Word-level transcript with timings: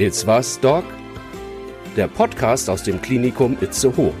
It's 0.00 0.24
was, 0.28 0.60
Doc? 0.60 0.84
Der 1.96 2.06
Podcast 2.06 2.70
aus 2.70 2.84
dem 2.84 3.02
Klinikum 3.02 3.56
Itzehoe. 3.60 4.12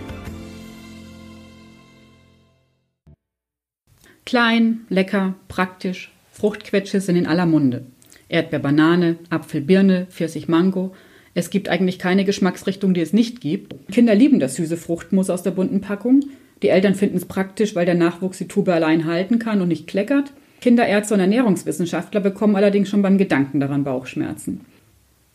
Klein, 4.26 4.80
lecker, 4.88 5.34
praktisch. 5.46 6.10
Fruchtquetsche 6.32 7.00
sind 7.00 7.14
in 7.14 7.28
aller 7.28 7.46
Munde. 7.46 7.86
Erdbeer, 8.28 8.58
Banane, 8.58 9.18
Apfel, 9.30 9.60
Birne, 9.60 10.08
Pfirsich, 10.10 10.48
Mango. 10.48 10.96
Es 11.34 11.48
gibt 11.48 11.68
eigentlich 11.68 12.00
keine 12.00 12.24
Geschmacksrichtung, 12.24 12.92
die 12.92 13.00
es 13.00 13.12
nicht 13.12 13.40
gibt. 13.40 13.76
Kinder 13.92 14.16
lieben 14.16 14.40
das 14.40 14.56
süße 14.56 14.76
Fruchtmus 14.76 15.30
aus 15.30 15.44
der 15.44 15.52
bunten 15.52 15.80
Packung. 15.80 16.24
Die 16.64 16.70
Eltern 16.70 16.96
finden 16.96 17.18
es 17.18 17.24
praktisch, 17.24 17.76
weil 17.76 17.86
der 17.86 17.94
Nachwuchs 17.94 18.38
die 18.38 18.48
Tube 18.48 18.70
allein 18.70 19.04
halten 19.04 19.38
kann 19.38 19.62
und 19.62 19.68
nicht 19.68 19.86
kleckert. 19.86 20.32
Kinderärzte 20.60 21.14
und 21.14 21.20
Ernährungswissenschaftler 21.20 22.20
bekommen 22.20 22.56
allerdings 22.56 22.88
schon 22.88 23.02
beim 23.02 23.16
Gedanken 23.16 23.60
daran 23.60 23.84
Bauchschmerzen. 23.84 24.62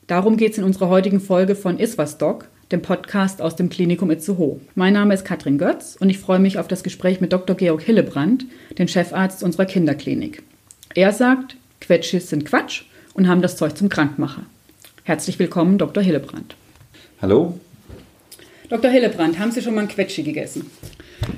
Darum 0.08 0.36
geht 0.36 0.52
es 0.52 0.58
in 0.58 0.66
unserer 0.66 0.90
heutigen 0.90 1.22
Folge 1.22 1.56
von 1.56 1.80
Iswas 1.80 2.18
Doc, 2.18 2.50
dem 2.74 2.82
Podcast 2.82 3.42
aus 3.42 3.56
dem 3.56 3.70
Klinikum 3.70 4.12
Itzehoe. 4.12 4.60
Mein 4.76 4.92
Name 4.92 5.14
ist 5.14 5.24
Katrin 5.24 5.58
Götz 5.58 5.96
und 5.98 6.10
ich 6.10 6.20
freue 6.20 6.40
mich 6.40 6.60
auf 6.60 6.68
das 6.68 6.84
Gespräch 6.84 7.22
mit 7.22 7.32
Dr. 7.32 7.56
Georg 7.56 7.82
Hillebrand, 7.82 8.46
den 8.78 8.90
Chefarzt 8.90 9.44
unserer 9.44 9.66
Kinderklinik. 9.66 10.44
Er 10.94 11.14
sagt, 11.14 11.56
Quetschis 11.80 12.30
sind 12.30 12.46
Quatsch 12.46 12.84
und 13.14 13.30
haben 13.30 13.42
das 13.42 13.56
Zeug 13.56 13.78
zum 13.78 13.88
Krankmacher. 13.88 14.44
Herzlich 15.04 15.40
willkommen, 15.40 15.78
Dr. 15.78 16.04
Hillebrand. 16.04 16.58
Hallo? 17.22 17.58
Dr. 18.68 18.92
Hillebrand, 18.92 19.40
haben 19.40 19.52
Sie 19.52 19.62
schon 19.62 19.76
mal 19.76 19.82
ein 19.82 19.88
Quetschi 19.88 20.24
gegessen? 20.24 20.70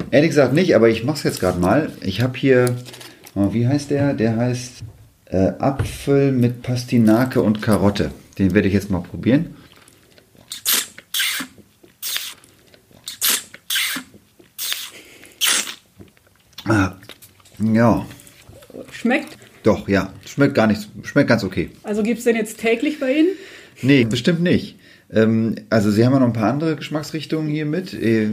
Ehrlich 0.10 0.32
gesagt 0.32 0.54
nicht, 0.54 0.76
aber 0.76 0.90
ich 0.90 1.04
mache 1.04 1.18
es 1.18 1.24
jetzt 1.24 1.40
gerade 1.40 1.60
mal. 1.60 1.92
Ich 2.02 2.22
habe 2.22 2.36
hier, 2.36 2.76
oh, 3.36 3.54
wie 3.54 3.68
heißt 3.68 3.92
der? 3.92 4.16
Der 4.16 4.36
heißt 4.38 4.84
äh, 5.26 5.52
Apfel 5.60 6.32
mit 6.32 6.64
Pastinake 6.64 7.44
und 7.44 7.62
Karotte. 7.62 8.10
Den 8.38 8.54
werde 8.54 8.68
ich 8.68 8.74
jetzt 8.74 8.90
mal 8.90 9.02
probieren. 9.02 9.56
Ah, 16.68 16.94
ja, 17.60 18.06
Schmeckt? 18.92 19.38
doch, 19.64 19.88
ja. 19.88 20.12
Schmeckt 20.26 20.56
gar 20.56 20.68
nicht, 20.68 20.90
schmeckt 21.04 21.30
ganz 21.30 21.44
okay. 21.44 21.70
Also 21.84 22.04
gibt 22.04 22.18
es 22.20 22.26
den 22.26 22.36
jetzt 22.36 22.60
täglich 22.60 23.00
bei 23.00 23.14
Ihnen? 23.14 23.30
Nee, 23.82 24.04
bestimmt 24.06 24.42
nicht. 24.42 24.78
Ähm, 25.12 25.56
also 25.70 25.92
Sie 25.92 26.06
haben 26.06 26.14
ja 26.14 26.20
noch 26.20 26.28
ein 26.28 26.34
paar 26.34 26.52
andere 26.52 26.76
Geschmacksrichtungen 26.76 27.50
hier 27.50 27.66
mit. 27.66 27.94
Äh, 27.94 28.32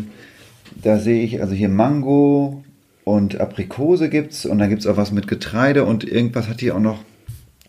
da 0.83 0.99
sehe 0.99 1.23
ich, 1.23 1.41
also 1.41 1.55
hier 1.55 1.69
Mango 1.69 2.65
und 3.05 3.41
Aprikose 3.41 4.09
gibt's 4.09 4.47
und 4.47 4.59
dann 4.59 4.71
gibt's 4.71 4.87
auch 4.87 4.97
was 4.97 5.13
mit 5.13 5.29
Getreide 5.29 5.85
und 5.85 6.05
irgendwas 6.05 6.49
hat 6.49 6.61
hier 6.61 6.75
auch 6.75 6.81
noch 6.81 7.01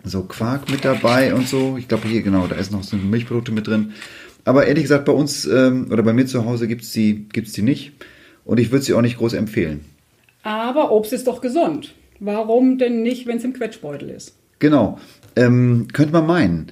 so 0.04 0.24
Quark 0.24 0.70
mit 0.70 0.86
dabei 0.86 1.34
und 1.34 1.48
so. 1.48 1.78
Ich 1.78 1.88
glaube 1.88 2.08
hier, 2.08 2.22
genau, 2.22 2.48
da 2.48 2.56
ist 2.56 2.72
noch 2.72 2.84
so 2.84 2.96
Milchprodukte 2.98 3.52
mit 3.52 3.68
drin. 3.68 3.94
Aber 4.46 4.68
ehrlich 4.68 4.84
gesagt, 4.84 5.06
bei 5.06 5.14
uns 5.14 5.46
ähm, 5.46 5.88
oder 5.92 6.04
bei 6.04 6.14
mir 6.14 6.26
zu 6.26 6.46
Hause 6.46 6.68
gibt's 6.68 6.92
die, 6.92 7.28
gibt's 7.32 7.54
die 7.54 7.62
nicht. 7.62 7.94
Und 8.46 8.60
ich 8.60 8.72
würde 8.72 8.84
sie 8.84 8.94
auch 8.94 9.02
nicht 9.02 9.18
groß 9.18 9.34
empfehlen. 9.34 9.86
Aber 10.44 10.92
Obst 10.92 11.14
ist 11.14 11.28
doch 11.28 11.40
gesund. 11.40 11.94
Warum 12.20 12.78
denn 12.78 13.02
nicht, 13.02 13.26
wenn 13.26 13.38
es 13.38 13.44
im 13.44 13.54
Quetschbeutel 13.54 14.10
ist? 14.10 14.36
Genau. 14.60 15.00
Ähm, 15.36 15.88
könnte 15.94 16.14
man 16.14 16.28
meinen. 16.28 16.72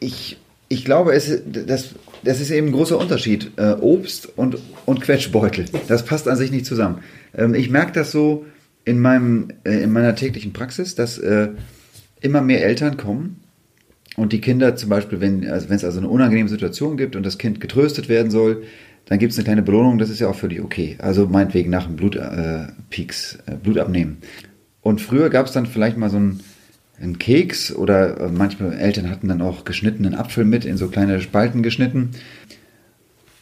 Ich, 0.00 0.38
ich 0.68 0.84
glaube, 0.84 1.12
es, 1.12 1.42
das, 1.46 1.90
das 2.24 2.40
ist 2.40 2.50
eben 2.50 2.68
ein 2.68 2.72
großer 2.72 2.98
Unterschied. 2.98 3.52
Äh, 3.56 3.76
Obst 3.80 4.28
und, 4.36 4.58
und 4.84 5.00
Quetschbeutel. 5.00 5.66
Das 5.86 6.04
passt 6.04 6.26
an 6.28 6.36
sich 6.36 6.50
nicht 6.50 6.66
zusammen. 6.66 6.98
Ähm, 7.36 7.54
ich 7.54 7.70
merke 7.70 7.92
das 7.92 8.10
so 8.10 8.44
in, 8.84 9.00
meinem, 9.00 9.48
äh, 9.64 9.82
in 9.82 9.92
meiner 9.92 10.14
täglichen 10.16 10.52
Praxis, 10.52 10.94
dass 10.94 11.18
äh, 11.18 11.48
immer 12.20 12.40
mehr 12.40 12.64
Eltern 12.64 12.96
kommen 12.96 13.40
und 14.16 14.32
die 14.32 14.40
Kinder 14.40 14.76
zum 14.76 14.88
Beispiel, 14.88 15.20
wenn, 15.20 15.48
also 15.48 15.68
wenn 15.68 15.76
es 15.76 15.84
also 15.84 15.98
eine 15.98 16.08
unangenehme 16.08 16.48
Situation 16.48 16.96
gibt 16.96 17.16
und 17.16 17.24
das 17.24 17.38
Kind 17.38 17.60
getröstet 17.60 18.08
werden 18.08 18.30
soll, 18.30 18.64
dann 19.06 19.18
gibt 19.18 19.32
es 19.32 19.38
eine 19.38 19.44
kleine 19.44 19.62
Belohnung, 19.62 19.98
das 19.98 20.10
ist 20.10 20.20
ja 20.20 20.28
auch 20.28 20.34
völlig 20.34 20.60
okay. 20.60 20.96
Also 20.98 21.26
meinetwegen 21.26 21.70
nach 21.70 21.86
dem 21.86 21.96
Blutpeaks, 21.96 23.38
äh, 23.46 23.52
äh, 23.52 23.56
Blut. 23.56 23.78
Und 24.82 25.00
früher 25.00 25.30
gab 25.30 25.46
es 25.46 25.52
dann 25.52 25.66
vielleicht 25.66 25.96
mal 25.96 26.10
so 26.10 26.16
einen, 26.16 26.40
einen 27.00 27.18
Keks 27.18 27.74
oder 27.74 28.20
äh, 28.20 28.28
manchmal 28.28 28.72
Eltern 28.72 29.10
hatten 29.10 29.28
dann 29.28 29.42
auch 29.42 29.64
geschnittenen 29.64 30.14
Apfel 30.14 30.44
mit, 30.44 30.64
in 30.64 30.76
so 30.76 30.88
kleine 30.88 31.20
Spalten 31.20 31.62
geschnitten. 31.62 32.12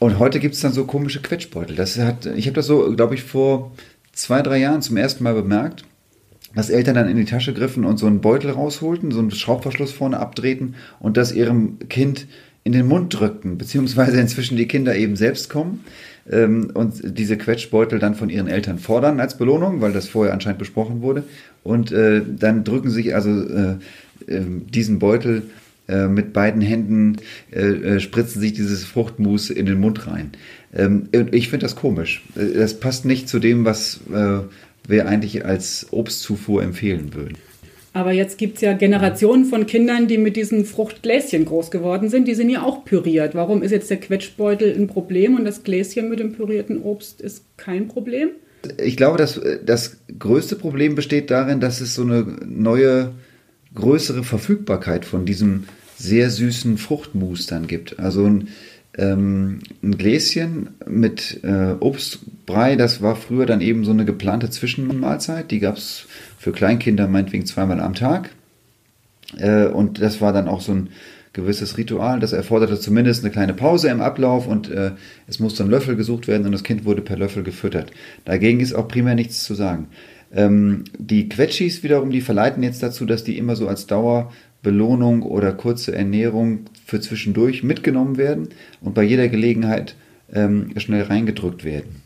Und 0.00 0.18
heute 0.18 0.40
gibt 0.40 0.54
es 0.54 0.60
dann 0.60 0.72
so 0.72 0.84
komische 0.84 1.22
Quetschbeutel. 1.22 1.76
Das 1.76 1.98
hat, 1.98 2.26
ich 2.26 2.46
habe 2.46 2.56
das 2.56 2.66
so, 2.66 2.94
glaube 2.94 3.14
ich, 3.14 3.22
vor 3.22 3.72
zwei, 4.12 4.42
drei 4.42 4.58
Jahren 4.58 4.82
zum 4.82 4.96
ersten 4.98 5.24
Mal 5.24 5.34
bemerkt, 5.34 5.84
dass 6.54 6.70
Eltern 6.70 6.94
dann 6.94 7.08
in 7.08 7.16
die 7.16 7.24
Tasche 7.24 7.52
griffen 7.52 7.84
und 7.84 7.98
so 7.98 8.06
einen 8.06 8.20
Beutel 8.20 8.50
rausholten, 8.50 9.10
so 9.10 9.20
einen 9.20 9.30
Schraubverschluss 9.30 9.92
vorne 9.92 10.18
abdrehten 10.18 10.74
und 11.00 11.16
das 11.16 11.32
ihrem 11.32 11.78
Kind 11.88 12.26
in 12.64 12.72
den 12.72 12.86
Mund 12.86 13.18
drückten, 13.18 13.58
beziehungsweise 13.58 14.18
inzwischen 14.20 14.56
die 14.56 14.66
Kinder 14.66 14.96
eben 14.96 15.16
selbst 15.16 15.50
kommen 15.50 15.84
ähm, 16.30 16.70
und 16.72 17.18
diese 17.18 17.36
Quetschbeutel 17.36 17.98
dann 17.98 18.14
von 18.14 18.30
ihren 18.30 18.48
Eltern 18.48 18.78
fordern 18.78 19.20
als 19.20 19.36
Belohnung, 19.36 19.80
weil 19.80 19.92
das 19.92 20.08
vorher 20.08 20.32
anscheinend 20.32 20.58
besprochen 20.58 21.02
wurde. 21.02 21.24
Und 21.62 21.92
äh, 21.92 22.22
dann 22.26 22.64
drücken 22.64 22.90
sich 22.90 23.14
also 23.14 23.30
äh, 23.30 23.72
äh, 24.26 24.40
diesen 24.72 24.98
Beutel 24.98 25.42
äh, 25.86 26.06
mit 26.06 26.32
beiden 26.32 26.62
Händen, 26.62 27.18
äh, 27.52 27.60
äh, 27.60 28.00
spritzen 28.00 28.40
sich 28.40 28.54
dieses 28.54 28.84
Fruchtmus 28.84 29.50
in 29.50 29.66
den 29.66 29.78
Mund 29.80 30.06
rein. 30.06 30.30
Ähm, 30.74 31.08
ich 31.32 31.50
finde 31.50 31.64
das 31.64 31.76
komisch. 31.76 32.22
Äh, 32.36 32.58
Das 32.58 32.80
passt 32.80 33.04
nicht 33.04 33.28
zu 33.28 33.38
dem, 33.38 33.66
was 33.66 34.00
äh, 34.10 34.38
wir 34.86 35.06
eigentlich 35.06 35.44
als 35.44 35.88
Obstzufuhr 35.90 36.62
empfehlen 36.62 37.14
würden. 37.14 37.38
Aber 37.94 38.10
jetzt 38.10 38.38
gibt 38.38 38.56
es 38.56 38.62
ja 38.62 38.72
Generationen 38.72 39.44
von 39.44 39.66
Kindern, 39.66 40.08
die 40.08 40.18
mit 40.18 40.34
diesen 40.34 40.64
Fruchtgläschen 40.64 41.44
groß 41.44 41.70
geworden 41.70 42.08
sind. 42.08 42.26
Die 42.26 42.34
sind 42.34 42.50
ja 42.50 42.64
auch 42.64 42.84
püriert. 42.84 43.36
Warum 43.36 43.62
ist 43.62 43.70
jetzt 43.70 43.88
der 43.88 44.00
Quetschbeutel 44.00 44.74
ein 44.74 44.88
Problem 44.88 45.36
und 45.36 45.44
das 45.44 45.62
Gläschen 45.62 46.08
mit 46.08 46.18
dem 46.18 46.32
pürierten 46.32 46.82
Obst 46.82 47.20
ist 47.20 47.44
kein 47.56 47.86
Problem? 47.86 48.30
Ich 48.82 48.96
glaube, 48.96 49.16
dass 49.16 49.40
das 49.64 49.98
größte 50.18 50.56
Problem 50.56 50.96
besteht 50.96 51.30
darin, 51.30 51.60
dass 51.60 51.80
es 51.80 51.94
so 51.94 52.02
eine 52.02 52.22
neue, 52.44 53.12
größere 53.74 54.24
Verfügbarkeit 54.24 55.04
von 55.04 55.24
diesem 55.24 55.64
sehr 55.96 56.30
süßen 56.30 56.78
Fruchtmus 56.78 57.46
dann 57.46 57.68
gibt. 57.68 58.00
Also 58.00 58.24
ein, 58.24 58.48
ähm, 58.96 59.60
ein 59.82 59.96
Gläschen 59.98 60.70
mit 60.86 61.40
äh, 61.42 61.74
Obstbrei, 61.80 62.76
das 62.76 63.02
war 63.02 63.16
früher 63.16 63.46
dann 63.46 63.60
eben 63.60 63.84
so 63.84 63.90
eine 63.90 64.04
geplante 64.04 64.50
Zwischenmahlzeit. 64.50 65.50
Die 65.50 65.60
gab 65.60 65.76
es 65.76 66.06
für 66.38 66.52
Kleinkinder 66.52 67.08
meinetwegen 67.08 67.46
zweimal 67.46 67.80
am 67.80 67.94
Tag. 67.94 68.30
Äh, 69.36 69.66
und 69.66 70.00
das 70.00 70.20
war 70.20 70.32
dann 70.32 70.48
auch 70.48 70.60
so 70.60 70.72
ein 70.72 70.88
gewisses 71.32 71.76
Ritual. 71.76 72.20
Das 72.20 72.32
erforderte 72.32 72.78
zumindest 72.78 73.24
eine 73.24 73.32
kleine 73.32 73.54
Pause 73.54 73.88
im 73.88 74.00
Ablauf 74.00 74.46
und 74.46 74.70
äh, 74.70 74.92
es 75.26 75.40
musste 75.40 75.64
ein 75.64 75.70
Löffel 75.70 75.96
gesucht 75.96 76.28
werden 76.28 76.46
und 76.46 76.52
das 76.52 76.62
Kind 76.62 76.84
wurde 76.84 77.02
per 77.02 77.18
Löffel 77.18 77.42
gefüttert. 77.42 77.90
Dagegen 78.24 78.60
ist 78.60 78.74
auch 78.74 78.88
primär 78.88 79.16
nichts 79.16 79.42
zu 79.42 79.54
sagen. 79.54 79.88
Ähm, 80.34 80.84
die 80.98 81.28
Quetschis 81.28 81.82
wiederum, 81.82 82.10
die 82.10 82.20
verleiten 82.20 82.62
jetzt 82.62 82.82
dazu, 82.82 83.06
dass 83.06 83.24
die 83.24 83.38
immer 83.38 83.56
so 83.56 83.68
als 83.68 83.86
Dauerbelohnung 83.86 85.22
oder 85.22 85.52
kurze 85.52 85.94
Ernährung 85.94 86.66
für 86.84 87.00
zwischendurch 87.00 87.62
mitgenommen 87.62 88.16
werden 88.16 88.48
und 88.80 88.94
bei 88.94 89.02
jeder 89.02 89.28
Gelegenheit 89.28 89.94
ähm, 90.32 90.72
schnell 90.76 91.02
reingedrückt 91.02 91.64
werden. 91.64 92.02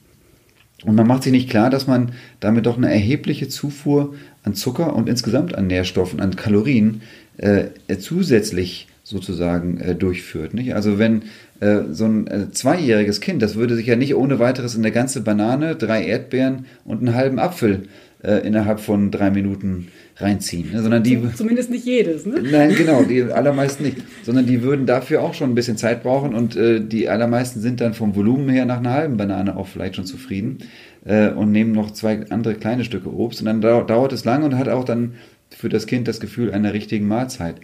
Und 0.85 0.95
man 0.95 1.09
macht 1.09 1.25
sich 1.25 1.33
nicht 1.33 1.51
klar, 1.51 1.71
dass 1.71 1.87
man 1.87 2.13
damit 2.39 2.67
doch 2.67 2.77
eine 2.77 2.93
erhebliche 2.93 3.49
Zufuhr 3.49 4.15
an 4.45 4.55
Zucker 4.55 4.95
und 4.95 5.09
insgesamt 5.09 5.55
an 5.57 5.67
Nährstoffen, 5.67 6.21
an 6.21 6.37
Kalorien 6.37 7.01
äh, 7.39 7.65
zusätzlich 7.99 8.87
sozusagen 9.03 9.81
äh, 9.81 9.95
durchführt. 9.95 10.55
Nicht? 10.55 10.75
Also 10.75 10.99
wenn 10.99 11.23
äh, 11.61 11.81
so 11.91 12.05
ein 12.05 12.27
äh, 12.27 12.51
zweijähriges 12.53 13.21
Kind, 13.21 13.43
das 13.43 13.57
würde 13.57 13.75
sich 13.75 13.87
ja 13.87 13.97
nicht 13.97 14.15
ohne 14.15 14.39
weiteres 14.39 14.75
in 14.75 14.83
eine 14.83 14.93
ganze 14.93 15.23
Banane, 15.23 15.75
drei 15.75 16.05
Erdbeeren 16.05 16.67
und 16.85 16.99
einen 16.99 17.15
halben 17.15 17.39
Apfel 17.39 17.89
äh, 18.23 18.47
innerhalb 18.47 18.81
von 18.81 19.11
drei 19.11 19.31
Minuten 19.31 19.89
reinziehen, 20.17 20.73
ne? 20.73 20.83
sondern 20.83 21.03
die 21.03 21.21
Zumindest 21.35 21.71
nicht 21.71 21.85
jedes, 21.85 22.27
ne? 22.27 22.43
Nein, 22.43 22.75
genau, 22.75 23.03
die 23.05 23.23
allermeisten 23.33 23.85
nicht. 23.85 23.99
Sondern 24.25 24.47
die 24.47 24.63
würden 24.63 24.87
dafür 24.87 25.23
auch 25.23 25.35
schon 25.35 25.51
ein 25.51 25.55
bisschen 25.55 25.77
Zeit 25.77 26.03
brauchen 26.03 26.35
und 26.35 26.57
äh, 26.57 26.81
die 26.81 27.09
allermeisten 27.09 27.61
sind 27.61 27.81
dann 27.81 27.95
vom 27.95 28.17
Volumen 28.17 28.49
her 28.49 28.65
nach 28.65 28.79
einer 28.79 28.93
halben 28.93 29.17
Banane 29.17 29.57
auch 29.57 29.69
vielleicht 29.69 29.97
schon 29.97 30.07
zufrieden 30.07 30.59
äh, 31.05 31.29
und 31.29 31.53
nehmen 31.53 31.73
noch 31.73 31.93
zwei 31.93 32.27
andere 32.31 32.55
kleine 32.55 32.85
Stücke 32.85 33.15
Obst 33.15 33.41
und 33.41 33.47
dann 33.47 33.61
dau 33.61 33.83
dauert 33.83 34.13
es 34.13 34.25
lange 34.25 34.47
und 34.47 34.59
hat 34.59 34.69
auch 34.69 34.85
dann 34.85 35.15
für 35.51 35.69
das 35.69 35.87
Kind 35.87 36.09
das 36.09 36.21
Gefühl 36.21 36.53
einer 36.53 36.73
richtigen 36.73 37.07
Mahlzeit. 37.07 37.57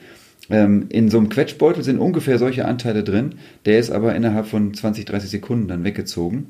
Ähm, 0.50 0.86
in 0.90 1.08
so 1.08 1.18
einem 1.18 1.30
Quetschbeutel 1.30 1.82
sind 1.82 1.98
ungefähr 1.98 2.38
solche 2.38 2.66
Anteile 2.66 3.02
drin, 3.02 3.36
der 3.66 3.78
ist 3.78 3.90
aber 3.90 4.14
innerhalb 4.14 4.46
von 4.46 4.74
20, 4.74 5.04
30 5.04 5.30
Sekunden 5.30 5.68
dann 5.68 5.84
weggezogen. 5.84 6.48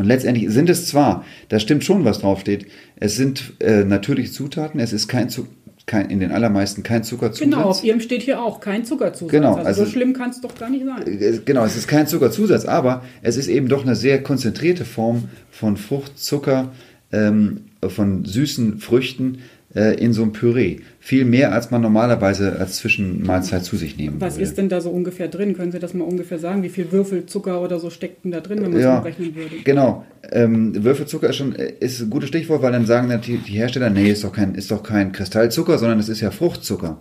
Und 0.00 0.06
letztendlich 0.06 0.48
sind 0.48 0.70
es 0.70 0.86
zwar, 0.86 1.26
da 1.50 1.60
stimmt 1.60 1.84
schon, 1.84 2.06
was 2.06 2.20
draufsteht, 2.20 2.66
es 2.96 3.16
sind 3.16 3.52
äh, 3.60 3.84
natürliche 3.84 4.32
Zutaten, 4.32 4.80
es 4.80 4.94
ist 4.94 5.08
kein, 5.08 5.28
Zu 5.28 5.46
kein 5.84 6.08
in 6.08 6.20
den 6.20 6.32
allermeisten 6.32 6.82
kein 6.82 7.04
Zuckerzusatz. 7.04 7.44
Genau, 7.44 7.64
auf 7.64 7.84
ihrem 7.84 8.00
steht 8.00 8.22
hier 8.22 8.40
auch 8.42 8.60
kein 8.60 8.86
Zuckerzusatz. 8.86 9.30
Genau, 9.30 9.56
also, 9.56 9.66
also- 9.66 9.84
so 9.84 9.90
schlimm 9.90 10.14
kann 10.14 10.30
es 10.30 10.40
doch 10.40 10.54
gar 10.58 10.70
nicht 10.70 10.86
sein. 10.86 11.06
Äh, 11.06 11.38
Genau, 11.44 11.66
es 11.66 11.76
ist 11.76 11.86
kein 11.86 12.06
Zuckerzusatz, 12.06 12.64
aber 12.64 13.04
es 13.20 13.36
ist 13.36 13.48
eben 13.48 13.68
doch 13.68 13.82
eine 13.84 13.94
sehr 13.94 14.22
konzentrierte 14.22 14.86
Form 14.86 15.24
von 15.50 15.76
Frucht, 15.76 16.18
Zucker, 16.18 16.72
ähm, 17.12 17.66
von 17.86 18.24
süßen 18.24 18.78
Früchten, 18.78 19.40
in 19.72 20.12
so 20.12 20.22
einem 20.22 20.32
Püree. 20.32 20.78
Viel 20.98 21.24
mehr, 21.24 21.52
als 21.52 21.70
man 21.70 21.80
normalerweise 21.80 22.58
als 22.58 22.78
Zwischenmahlzeit 22.78 23.64
zu 23.64 23.76
sich 23.76 23.96
nehmen 23.96 24.16
Was 24.20 24.34
würde. 24.34 24.42
ist 24.42 24.58
denn 24.58 24.68
da 24.68 24.80
so 24.80 24.90
ungefähr 24.90 25.28
drin? 25.28 25.54
Können 25.56 25.70
Sie 25.70 25.78
das 25.78 25.94
mal 25.94 26.04
ungefähr 26.04 26.40
sagen? 26.40 26.64
Wie 26.64 26.68
viel 26.68 26.90
Würfel 26.90 27.26
Zucker 27.26 27.60
oder 27.62 27.78
so 27.78 27.88
steckt 27.88 28.24
denn 28.24 28.32
da 28.32 28.40
drin, 28.40 28.58
wenn 28.62 28.70
man 28.70 28.78
es 28.80 28.84
Ja, 28.84 28.98
umrechnen 28.98 29.34
würde? 29.36 29.56
genau. 29.62 30.04
Ähm, 30.32 30.82
Würfelzucker 30.84 31.30
ist 31.30 31.36
schon 31.36 31.54
äh, 31.54 31.72
ist 31.78 32.00
ein 32.00 32.10
gutes 32.10 32.28
Stichwort, 32.30 32.62
weil 32.62 32.72
dann 32.72 32.84
sagen 32.84 33.06
natürlich 33.08 33.44
die 33.44 33.52
Hersteller, 33.52 33.90
nee, 33.90 34.10
ist 34.10 34.24
doch 34.24 34.32
kein, 34.32 34.54
ist 34.56 34.70
doch 34.72 34.82
kein 34.82 35.12
Kristallzucker, 35.12 35.78
sondern 35.78 36.00
es 36.00 36.08
ist 36.08 36.20
ja 36.20 36.30
Fruchtzucker. 36.32 37.00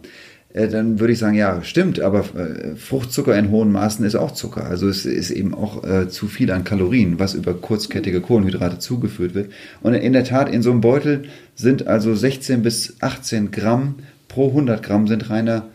Äh, 0.54 0.68
dann 0.68 1.00
würde 1.00 1.14
ich 1.14 1.20
sagen, 1.20 1.36
ja, 1.36 1.62
stimmt, 1.64 2.00
aber 2.00 2.20
äh, 2.36 2.76
Fruchtzucker 2.76 3.38
in 3.38 3.52
hohen 3.52 3.72
Maßen 3.72 4.06
ist 4.06 4.16
auch 4.16 4.32
Zucker. 4.32 4.66
Also 4.66 4.88
es 4.88 5.06
ist 5.06 5.32
eben 5.32 5.54
auch 5.54 5.84
äh, 5.84 6.10
zu 6.10 6.28
viel 6.28 6.52
an 6.52 6.64
Kalorien, 6.64 7.20
was 7.20 7.34
über 7.34 7.54
kurzkettige 7.54 8.22
Kohlenhydrate 8.22 8.80
zugeführt 8.80 9.36
wird. 9.36 9.52
Und 9.82 9.94
in 9.94 10.14
der 10.14 10.24
Tat, 10.24 10.50
in 10.50 10.62
so 10.62 10.72
einem 10.72 10.82
Beutel 10.82 11.26
sind 11.56 11.88
also 11.88 12.16
16 12.16 12.64
bis 12.64 12.96
18 13.02 13.52
Gramm 13.52 13.96
pro 14.28 14.48
100 14.50 14.82
Gramm 14.82 15.08
sind 15.08 15.30
reiner 15.30 15.68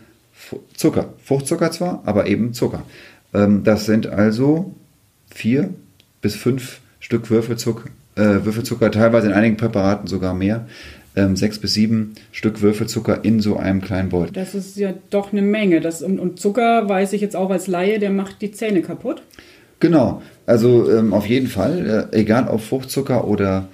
Zucker. 0.75 1.13
Fruchtzucker 1.23 1.71
zwar, 1.71 2.01
aber 2.05 2.27
eben 2.27 2.53
Zucker. 2.53 2.83
Ähm, 3.33 3.63
das 3.63 3.85
sind 3.85 4.07
also 4.07 4.73
vier 5.29 5.69
bis 6.21 6.35
fünf 6.35 6.79
Stück 6.99 7.29
Würfelzucker, 7.29 7.89
äh, 8.15 8.45
Würfelzucker, 8.45 8.91
teilweise 8.91 9.27
in 9.27 9.33
einigen 9.33 9.57
Präparaten 9.57 10.07
sogar 10.07 10.33
mehr. 10.33 10.67
Ähm, 11.15 11.35
sechs 11.35 11.59
bis 11.59 11.73
sieben 11.73 12.15
Stück 12.31 12.61
Würfelzucker 12.61 13.23
in 13.23 13.39
so 13.39 13.55
einem 13.57 13.81
kleinen 13.81 14.09
Beutel. 14.09 14.33
Das 14.33 14.53
ist 14.53 14.75
ja 14.75 14.93
doch 15.09 15.31
eine 15.31 15.41
Menge. 15.41 15.79
Das, 15.79 16.01
und, 16.01 16.19
und 16.19 16.39
Zucker, 16.39 16.89
weiß 16.89 17.13
ich 17.13 17.21
jetzt 17.21 17.35
auch 17.35 17.49
als 17.49 17.67
Laie, 17.67 17.99
der 17.99 18.09
macht 18.09 18.41
die 18.41 18.51
Zähne 18.51 18.81
kaputt. 18.81 19.21
Genau, 19.79 20.21
also 20.45 20.91
ähm, 20.91 21.13
auf 21.13 21.25
jeden 21.27 21.47
Fall, 21.47 22.09
äh, 22.11 22.17
egal 22.19 22.47
ob 22.47 22.61
Fruchtzucker 22.61 23.27
oder 23.27 23.67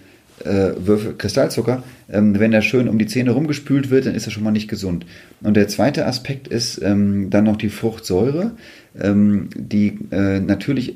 äh, 0.44 0.72
Würfel, 0.78 1.16
Kristallzucker, 1.18 1.84
ähm, 2.12 2.40
wenn 2.40 2.54
er 2.54 2.62
schön 2.62 2.88
um 2.88 2.98
die 2.98 3.06
Zähne 3.06 3.32
rumgespült 3.32 3.90
wird, 3.90 4.06
dann 4.06 4.16
ist 4.16 4.26
er 4.26 4.32
schon 4.32 4.44
mal 4.44 4.52
nicht 4.52 4.68
gesund. 4.68 5.06
Und 5.42 5.56
der 5.56 5.68
zweite 5.68 6.06
Aspekt 6.06 6.48
ist 6.48 6.82
ähm, 6.82 7.30
dann 7.30 7.46
noch 7.46 7.58
die 7.58 7.70
Fruchtsäure, 7.70 8.52
ähm, 9.00 9.50
die 9.56 10.00
äh, 10.12 10.40
natürlich 10.40 10.96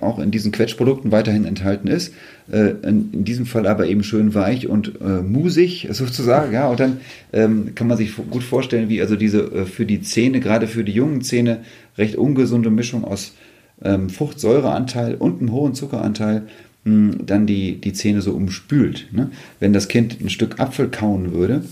auch 0.00 0.18
in 0.18 0.30
diesen 0.30 0.52
Quetschprodukten 0.52 1.12
weiterhin 1.12 1.44
enthalten 1.44 1.88
ist, 1.88 2.14
äh, 2.50 2.70
in, 2.82 3.10
in 3.12 3.24
diesem 3.24 3.46
Fall 3.46 3.66
aber 3.66 3.86
eben 3.86 4.02
schön 4.02 4.34
weich 4.34 4.66
und 4.68 5.00
äh, 5.00 5.22
musig 5.22 5.88
sozusagen, 5.90 6.52
ja, 6.52 6.68
und 6.68 6.80
dann 6.80 6.98
ähm, 7.32 7.74
kann 7.74 7.86
man 7.86 7.96
sich 7.96 8.12
gut 8.30 8.42
vorstellen, 8.42 8.88
wie 8.88 9.00
also 9.00 9.16
diese 9.16 9.42
äh, 9.52 9.64
für 9.66 9.86
die 9.86 10.00
Zähne, 10.02 10.40
gerade 10.40 10.66
für 10.66 10.84
die 10.84 10.92
jungen 10.92 11.22
Zähne, 11.22 11.60
recht 11.98 12.16
ungesunde 12.16 12.70
Mischung 12.70 13.04
aus 13.04 13.34
ähm, 13.82 14.08
Fruchtsäureanteil 14.08 15.14
und 15.16 15.40
einem 15.40 15.52
hohen 15.52 15.74
Zuckeranteil 15.74 16.42
mh, 16.84 17.16
dann 17.26 17.46
die, 17.46 17.80
die 17.80 17.92
Zähne 17.92 18.22
so 18.22 18.32
umspült. 18.32 19.08
Ne? 19.12 19.30
Wenn 19.60 19.72
das 19.72 19.88
Kind 19.88 20.20
ein 20.20 20.30
Stück 20.30 20.60
Apfel 20.60 20.88
kauen 20.88 21.32
würde, 21.32 21.64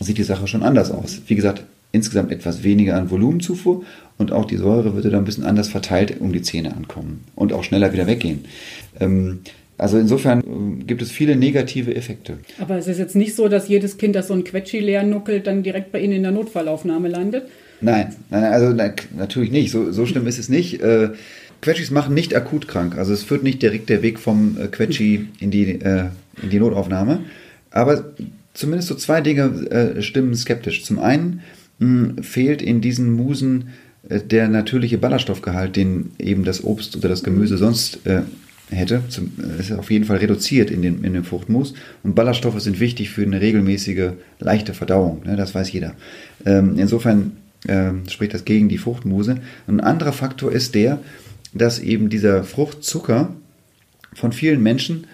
sieht 0.00 0.18
die 0.18 0.24
Sache 0.24 0.46
schon 0.46 0.62
anders 0.62 0.90
aus. 0.90 1.22
Wie 1.26 1.34
gesagt, 1.34 1.64
insgesamt 1.94 2.32
etwas 2.32 2.62
weniger 2.62 2.96
an 2.96 3.10
Volumenzufuhr 3.10 3.84
und 4.18 4.32
auch 4.32 4.44
die 4.44 4.56
Säure 4.56 4.94
würde 4.94 5.10
dann 5.10 5.22
ein 5.22 5.24
bisschen 5.24 5.44
anders 5.44 5.68
verteilt 5.68 6.20
um 6.20 6.32
die 6.32 6.42
Zähne 6.42 6.76
ankommen 6.76 7.24
und 7.34 7.52
auch 7.52 7.64
schneller 7.64 7.92
wieder 7.92 8.06
weggehen. 8.06 8.44
Ähm, 9.00 9.40
also 9.78 9.98
insofern 9.98 10.42
ähm, 10.46 10.86
gibt 10.86 11.02
es 11.02 11.10
viele 11.10 11.36
negative 11.36 11.94
Effekte. 11.94 12.38
Aber 12.60 12.76
es 12.76 12.86
ist 12.86 12.98
jetzt 12.98 13.16
nicht 13.16 13.34
so, 13.34 13.48
dass 13.48 13.68
jedes 13.68 13.96
Kind, 13.96 14.14
das 14.14 14.28
so 14.28 14.34
ein 14.34 14.44
Quetschi 14.44 14.80
leer 14.80 15.02
nuckelt, 15.02 15.46
dann 15.46 15.62
direkt 15.62 15.92
bei 15.92 16.00
Ihnen 16.00 16.12
in 16.14 16.22
der 16.22 16.32
Notfallaufnahme 16.32 17.08
landet. 17.08 17.44
Nein, 17.80 18.14
nein, 18.30 18.44
also 18.44 18.72
na, 18.72 18.92
natürlich 19.16 19.50
nicht. 19.50 19.70
So, 19.70 19.90
so 19.90 20.06
schlimm 20.06 20.26
ist 20.26 20.38
es 20.38 20.48
nicht. 20.48 20.80
Äh, 20.80 21.10
Quetschis 21.60 21.90
machen 21.90 22.14
nicht 22.14 22.34
akut 22.36 22.68
krank. 22.68 22.96
Also 22.96 23.12
es 23.12 23.24
führt 23.24 23.42
nicht 23.42 23.62
direkt 23.62 23.88
der 23.88 24.02
Weg 24.02 24.18
vom 24.18 24.56
äh, 24.60 24.68
Quetschi 24.68 25.28
in 25.40 25.50
die, 25.50 25.80
äh, 25.80 26.06
in 26.42 26.50
die 26.50 26.60
Notaufnahme. 26.60 27.20
Aber 27.70 28.04
zumindest 28.52 28.88
so 28.88 28.94
zwei 28.94 29.20
Dinge 29.20 29.44
äh, 29.70 30.02
stimmen 30.02 30.34
skeptisch. 30.36 30.84
Zum 30.84 30.98
einen 31.00 31.42
mh, 31.78 32.22
fehlt 32.22 32.62
in 32.62 32.80
diesen 32.80 33.12
Musen 33.12 33.68
äh, 34.08 34.20
der 34.20 34.48
natürliche 34.48 34.98
Ballaststoffgehalt, 34.98 35.76
den 35.76 36.12
eben 36.18 36.44
das 36.44 36.64
Obst 36.64 36.96
oder 36.96 37.08
das 37.08 37.22
Gemüse 37.22 37.58
sonst 37.58 38.06
äh, 38.06 38.22
hätte. 38.70 39.02
Zum, 39.08 39.32
äh, 39.38 39.60
ist 39.60 39.72
auf 39.72 39.90
jeden 39.90 40.04
Fall 40.04 40.18
reduziert 40.18 40.70
in, 40.70 40.82
den, 40.82 41.04
in 41.04 41.14
dem 41.14 41.24
Fruchtmus. 41.24 41.74
Und 42.02 42.14
Ballaststoffe 42.14 42.60
sind 42.60 42.80
wichtig 42.80 43.10
für 43.10 43.22
eine 43.22 43.40
regelmäßige, 43.40 44.12
leichte 44.38 44.74
Verdauung. 44.74 45.22
Ne? 45.24 45.36
Das 45.36 45.54
weiß 45.54 45.72
jeder. 45.72 45.94
Ähm, 46.44 46.74
insofern 46.78 47.32
ähm, 47.68 48.02
spricht 48.08 48.34
das 48.34 48.44
gegen 48.44 48.68
die 48.68 48.78
Fruchtmuse. 48.78 49.36
Ein 49.66 49.80
anderer 49.80 50.12
Faktor 50.12 50.52
ist 50.52 50.74
der, 50.74 51.00
dass 51.52 51.78
eben 51.78 52.10
dieser 52.10 52.44
Fruchtzucker 52.44 53.34
von 54.12 54.32
vielen 54.32 54.62
Menschen 54.62 55.06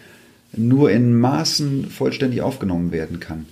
nur 0.57 0.91
in 0.91 1.15
Maßen 1.15 1.91
vollständig 1.91 2.43
aufgenommen 2.43 2.93
werden 2.93 3.21
kann. 3.21 3.47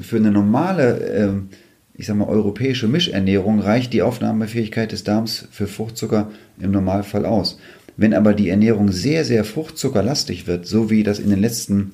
Für 0.00 0.16
eine 0.16 0.30
normale, 0.30 0.98
ähm, 1.08 1.48
ich 1.96 2.06
sag 2.06 2.16
mal, 2.16 2.28
europäische 2.28 2.88
Mischernährung 2.88 3.60
reicht 3.60 3.92
die 3.92 4.02
Aufnahmefähigkeit 4.02 4.92
des 4.92 5.04
Darms 5.04 5.46
für 5.50 5.66
Fruchtzucker 5.66 6.30
im 6.58 6.72
Normalfall 6.72 7.24
aus. 7.24 7.58
Wenn 7.96 8.14
aber 8.14 8.34
die 8.34 8.48
Ernährung 8.48 8.90
sehr, 8.90 9.24
sehr 9.24 9.44
fruchtzuckerlastig 9.44 10.46
wird, 10.48 10.66
so 10.66 10.90
wie 10.90 11.04
das 11.04 11.20
in 11.20 11.30
den 11.30 11.40
letzten 11.40 11.92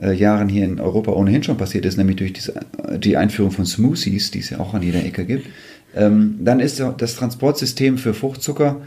äh, 0.00 0.12
Jahren 0.12 0.48
hier 0.48 0.64
in 0.64 0.80
Europa 0.80 1.12
ohnehin 1.12 1.42
schon 1.42 1.58
passiert 1.58 1.84
ist, 1.84 1.98
nämlich 1.98 2.16
durch 2.16 2.32
diese, 2.32 2.54
die 2.96 3.18
Einführung 3.18 3.50
von 3.50 3.66
Smoothies, 3.66 4.30
die 4.30 4.38
es 4.38 4.48
ja 4.48 4.60
auch 4.60 4.72
an 4.72 4.82
jeder 4.82 5.04
Ecke 5.04 5.26
gibt, 5.26 5.46
ähm, 5.94 6.38
dann 6.40 6.60
ist 6.60 6.82
das 6.96 7.16
Transportsystem 7.16 7.98
für 7.98 8.14
Fruchtzucker 8.14 8.80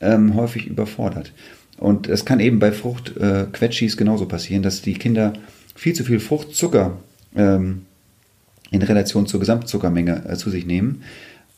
ähm, 0.00 0.34
häufig 0.34 0.66
überfordert. 0.66 1.32
Und 1.78 2.08
es 2.08 2.24
kann 2.24 2.40
eben 2.40 2.58
bei 2.58 2.72
Fruchtquetschis 2.72 3.94
äh, 3.94 3.96
genauso 3.98 4.24
passieren, 4.24 4.62
dass 4.62 4.80
die 4.80 4.94
Kinder 4.94 5.34
viel 5.74 5.92
zu 5.92 6.04
viel 6.04 6.20
Fruchtzucker 6.20 6.96
ähm, 7.36 7.82
in 8.70 8.82
Relation 8.82 9.26
zur 9.26 9.40
Gesamtzuckermenge 9.40 10.24
äh, 10.28 10.36
zu 10.36 10.50
sich 10.50 10.66
nehmen. 10.66 11.02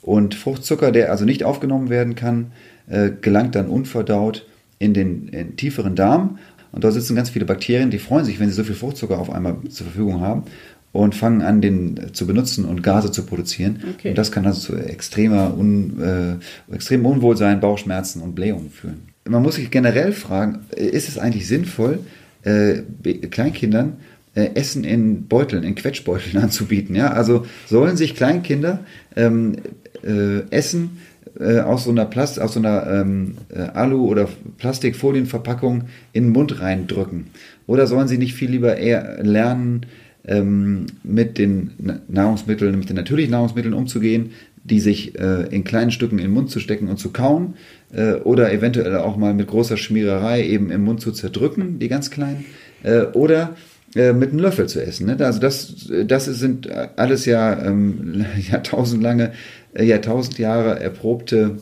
Und 0.02 0.34
Fruchtzucker, 0.34 0.92
der 0.92 1.10
also 1.10 1.24
nicht 1.24 1.44
aufgenommen 1.44 1.90
werden 1.90 2.14
kann, 2.14 2.52
äh, 2.88 3.10
gelangt 3.20 3.54
dann 3.54 3.68
unverdaut 3.68 4.46
in 4.78 4.94
den 4.94 5.28
in 5.28 5.56
tieferen 5.56 5.96
Darm. 5.96 6.38
Und 6.72 6.84
dort 6.84 6.94
sitzen 6.94 7.16
ganz 7.16 7.30
viele 7.30 7.44
Bakterien, 7.44 7.90
die 7.90 7.98
freuen 7.98 8.24
sich, 8.24 8.38
wenn 8.40 8.48
sie 8.48 8.54
so 8.54 8.64
viel 8.64 8.74
Fruchtzucker 8.74 9.18
auf 9.18 9.30
einmal 9.30 9.56
zur 9.68 9.86
Verfügung 9.86 10.20
haben 10.20 10.44
und 10.92 11.14
fangen 11.14 11.42
an, 11.42 11.60
den 11.60 11.96
äh, 11.96 12.12
zu 12.12 12.26
benutzen 12.26 12.64
und 12.64 12.82
Gase 12.82 13.10
zu 13.10 13.24
produzieren. 13.24 13.82
Okay. 13.94 14.10
Und 14.10 14.18
das 14.18 14.32
kann 14.32 14.46
also 14.46 14.60
zu 14.60 14.76
extremer 14.76 15.56
Un, 15.56 16.40
äh, 16.70 16.74
extremem 16.74 17.06
Unwohlsein, 17.06 17.60
Bauchschmerzen 17.60 18.22
und 18.22 18.34
Blähungen 18.34 18.70
führen. 18.70 19.08
Man 19.28 19.42
muss 19.42 19.56
sich 19.56 19.70
generell 19.70 20.12
fragen, 20.12 20.60
äh, 20.74 20.86
ist 20.86 21.08
es 21.08 21.18
eigentlich 21.18 21.46
sinnvoll, 21.46 22.00
äh, 22.42 22.82
Kleinkindern 23.30 23.98
äh, 24.38 24.54
Essen 24.54 24.84
in 24.84 25.26
Beuteln, 25.26 25.64
in 25.64 25.74
Quetschbeuteln 25.74 26.36
anzubieten? 26.42 26.94
Ja? 26.94 27.12
Also 27.12 27.46
sollen 27.66 27.96
sich 27.96 28.14
Kleinkinder 28.14 28.80
ähm, 29.16 29.56
äh, 30.04 30.40
Essen 30.50 30.98
äh, 31.38 31.60
aus 31.60 31.84
so 31.84 31.90
einer 31.90 32.04
Plast 32.04 32.40
aus 32.40 32.54
so 32.54 32.60
einer 32.60 32.86
ähm, 32.86 33.36
äh, 33.48 33.60
Alu- 33.60 34.06
oder 34.06 34.28
Plastikfolienverpackung 34.58 35.84
in 36.12 36.24
den 36.24 36.32
Mund 36.32 36.60
reindrücken? 36.60 37.26
Oder 37.66 37.86
sollen 37.86 38.08
sie 38.08 38.18
nicht 38.18 38.34
viel 38.34 38.50
lieber 38.50 38.76
eher 38.76 39.22
lernen, 39.22 39.86
ähm, 40.26 40.86
mit 41.02 41.38
den 41.38 41.72
Na- 41.78 42.00
Nahrungsmitteln, 42.08 42.78
mit 42.78 42.88
den 42.88 42.96
natürlichen 42.96 43.32
Nahrungsmitteln 43.32 43.74
umzugehen, 43.74 44.30
die 44.64 44.80
sich 44.80 45.18
äh, 45.18 45.44
in 45.50 45.64
kleinen 45.64 45.90
Stücken 45.90 46.18
in 46.18 46.26
den 46.26 46.34
Mund 46.34 46.50
zu 46.50 46.60
stecken 46.60 46.88
und 46.88 46.98
zu 46.98 47.10
kauen 47.10 47.54
äh, 47.92 48.14
oder 48.14 48.52
eventuell 48.52 48.96
auch 48.96 49.16
mal 49.16 49.32
mit 49.34 49.46
großer 49.46 49.76
Schmiererei 49.76 50.46
eben 50.46 50.70
im 50.70 50.84
Mund 50.84 51.00
zu 51.00 51.12
zerdrücken, 51.12 51.78
die 51.78 51.88
ganz 51.88 52.10
kleinen, 52.10 52.44
äh, 52.82 53.02
oder 53.02 53.56
äh, 53.94 54.12
mit 54.12 54.30
einem 54.30 54.40
Löffel 54.40 54.68
zu 54.68 54.82
essen. 54.84 55.06
Ne? 55.06 55.16
Also 55.24 55.40
das, 55.40 55.90
das 56.06 56.26
sind 56.26 56.68
alles 56.96 57.24
ja 57.24 57.64
ähm, 57.64 58.24
jahrtausendlange, 58.50 59.32
äh, 59.72 59.84
Jahrtausend 59.84 60.38
Jahre 60.38 60.78
erprobte 60.80 61.58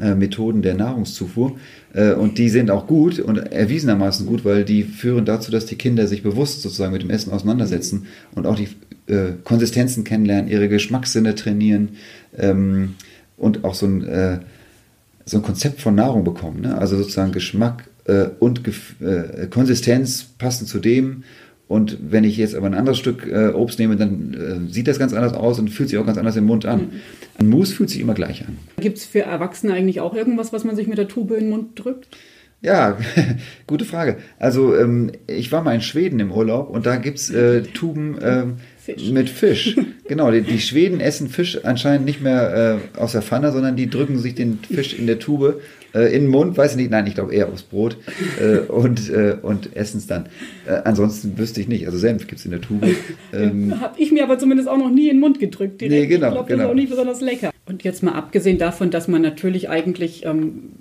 äh, 0.00 0.14
Methoden 0.14 0.62
der 0.62 0.74
Nahrungszufuhr. 0.74 1.56
Äh, 1.92 2.12
und 2.12 2.38
die 2.38 2.48
sind 2.48 2.70
auch 2.70 2.86
gut 2.86 3.18
und 3.18 3.36
erwiesenermaßen 3.36 4.26
gut, 4.26 4.44
weil 4.44 4.64
die 4.64 4.84
führen 4.84 5.24
dazu, 5.24 5.50
dass 5.50 5.66
die 5.66 5.76
Kinder 5.76 6.06
sich 6.06 6.22
bewusst 6.22 6.62
sozusagen 6.62 6.92
mit 6.92 7.02
dem 7.02 7.10
Essen 7.10 7.32
auseinandersetzen 7.32 8.06
und 8.34 8.46
auch 8.46 8.56
die 8.56 8.68
Konsistenzen 9.44 10.02
kennenlernen, 10.02 10.50
ihre 10.50 10.70
Geschmackssinne 10.70 11.34
trainieren 11.34 11.90
ähm, 12.38 12.94
und 13.36 13.62
auch 13.62 13.74
so 13.74 13.84
ein, 13.84 14.40
so 15.26 15.36
ein 15.36 15.42
Konzept 15.42 15.82
von 15.82 15.94
Nahrung 15.94 16.24
bekommen. 16.24 16.62
Ne? 16.62 16.78
Also 16.78 16.96
sozusagen 16.96 17.30
Geschmack 17.30 17.84
äh, 18.04 18.26
und 18.38 18.62
äh, 19.00 19.46
Konsistenz 19.48 20.24
passen 20.38 20.66
zu 20.66 20.78
dem. 20.78 21.24
Und 21.66 21.98
wenn 22.10 22.24
ich 22.24 22.36
jetzt 22.36 22.54
aber 22.54 22.66
ein 22.66 22.74
anderes 22.74 22.98
Stück 22.98 23.26
äh, 23.26 23.48
Obst 23.48 23.78
nehme, 23.78 23.96
dann 23.96 24.34
äh, 24.68 24.72
sieht 24.72 24.86
das 24.86 24.98
ganz 24.98 25.14
anders 25.14 25.32
aus 25.32 25.58
und 25.58 25.70
fühlt 25.70 25.88
sich 25.88 25.98
auch 25.98 26.06
ganz 26.06 26.18
anders 26.18 26.36
im 26.36 26.44
Mund 26.44 26.66
an. 26.66 26.92
Ein 27.38 27.48
Mus 27.48 27.72
fühlt 27.72 27.88
sich 27.88 28.00
immer 28.00 28.14
gleich 28.14 28.44
an. 28.46 28.58
Gibt 28.78 28.98
es 28.98 29.06
für 29.06 29.20
Erwachsene 29.20 29.72
eigentlich 29.72 30.00
auch 30.00 30.14
irgendwas, 30.14 30.52
was 30.52 30.64
man 30.64 30.76
sich 30.76 30.86
mit 30.86 30.98
der 30.98 31.08
Tube 31.08 31.32
in 31.32 31.44
den 31.44 31.50
Mund 31.50 31.70
drückt? 31.76 32.08
Ja, 32.64 32.96
gute 33.66 33.84
Frage. 33.84 34.16
Also 34.38 34.74
ähm, 34.74 35.12
ich 35.26 35.52
war 35.52 35.62
mal 35.62 35.74
in 35.74 35.82
Schweden 35.82 36.18
im 36.18 36.32
Urlaub 36.32 36.70
und 36.70 36.86
da 36.86 36.96
gibt's 36.96 37.28
äh, 37.28 37.62
Tuben, 37.62 38.16
ähm, 38.22 38.54
Fisch. 38.78 39.10
Mit 39.10 39.28
Fisch. 39.28 39.76
genau, 40.08 40.30
die, 40.30 40.40
die 40.40 40.60
Schweden 40.60 41.00
essen 41.00 41.28
Fisch 41.28 41.62
anscheinend 41.64 42.06
nicht 42.06 42.22
mehr 42.22 42.80
äh, 42.96 42.98
aus 42.98 43.12
der 43.12 43.20
Pfanne, 43.20 43.52
sondern 43.52 43.76
die 43.76 43.90
drücken 43.90 44.18
sich 44.18 44.34
den 44.34 44.58
Fisch 44.58 44.98
in 44.98 45.06
der 45.06 45.18
Tube 45.18 45.60
äh, 45.94 46.14
in 46.14 46.24
den 46.24 46.28
Mund, 46.28 46.56
weiß 46.56 46.72
ich 46.72 46.76
nicht, 46.78 46.90
nein, 46.90 47.06
ich 47.06 47.14
glaube 47.14 47.34
eher 47.34 47.48
aufs 47.48 47.62
Brot 47.62 47.98
äh, 48.40 48.58
und, 48.58 49.10
äh, 49.10 49.36
und 49.40 49.76
essen 49.76 49.98
es 49.98 50.06
dann. 50.06 50.26
Äh, 50.66 50.80
ansonsten 50.84 51.36
wüsste 51.38 51.60
ich 51.60 51.68
nicht. 51.68 51.86
Also 51.86 51.98
Senf 51.98 52.26
gibt 52.26 52.40
es 52.40 52.44
in 52.46 52.50
der 52.50 52.60
Tube. 52.62 52.96
Ähm, 53.32 53.74
Habe 53.80 54.00
ich 54.00 54.10
mir 54.10 54.24
aber 54.24 54.38
zumindest 54.38 54.68
auch 54.68 54.78
noch 54.78 54.90
nie 54.90 55.08
in 55.08 55.16
den 55.16 55.20
Mund 55.20 55.38
gedrückt. 55.38 55.80
Direkt. 55.80 56.00
Nee, 56.00 56.06
genau. 56.06 56.28
Ich 56.28 56.32
glaube, 56.32 56.48
genau. 56.48 56.58
das 56.58 56.66
ist 56.66 56.70
auch 56.70 56.74
nicht 56.74 56.90
besonders 56.90 57.20
lecker. 57.20 57.50
Und 57.66 57.84
jetzt 57.84 58.02
mal 58.02 58.12
abgesehen 58.12 58.58
davon, 58.58 58.90
dass 58.90 59.08
man 59.08 59.22
natürlich 59.22 59.70
eigentlich 59.70 60.26
ähm, 60.26 60.72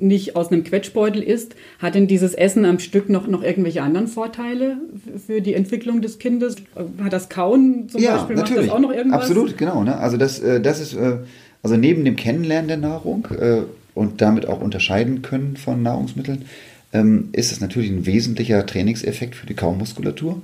nicht 0.00 0.36
aus 0.36 0.50
einem 0.50 0.64
Quetschbeutel 0.64 1.22
isst, 1.22 1.54
hat 1.78 1.94
denn 1.94 2.06
dieses 2.06 2.34
Essen 2.34 2.64
am 2.64 2.78
Stück 2.78 3.08
noch, 3.08 3.26
noch 3.26 3.42
irgendwelche 3.42 3.82
anderen 3.82 4.08
Vorteile 4.08 4.78
für 5.26 5.40
die 5.40 5.54
Entwicklung 5.54 6.02
des 6.02 6.18
Kindes? 6.18 6.56
Hat 7.02 7.12
das 7.12 7.28
Kauen 7.28 7.88
zum 7.88 8.00
ja, 8.00 8.16
Beispiel, 8.16 8.36
natürlich. 8.36 8.66
macht 8.66 8.68
das 8.68 8.74
auch 8.74 8.80
noch 8.80 8.92
irgendwas? 8.92 9.22
Absolut, 9.22 9.58
genau. 9.58 9.84
Ne? 9.84 9.96
Also 9.96 10.16
das, 10.16 10.40
äh, 10.40 10.60
das 10.60 10.80
ist, 10.80 10.94
äh, 10.94 11.18
also 11.62 11.76
neben 11.76 12.04
dem 12.04 12.16
Kennenlernen 12.16 12.68
der 12.68 12.76
Nahrung 12.76 13.26
äh, 13.38 13.62
und 13.94 14.20
damit 14.20 14.46
auch 14.46 14.60
unterscheiden 14.60 15.22
können 15.22 15.56
von 15.56 15.82
Nahrungsmitteln, 15.82 16.44
ähm, 16.92 17.28
ist 17.32 17.52
es 17.52 17.60
natürlich 17.60 17.90
ein 17.90 18.06
wesentlicher 18.06 18.64
Trainingseffekt 18.64 19.34
für 19.34 19.46
die 19.46 19.54
Kaumuskulatur 19.54 20.32
ähm, 20.32 20.42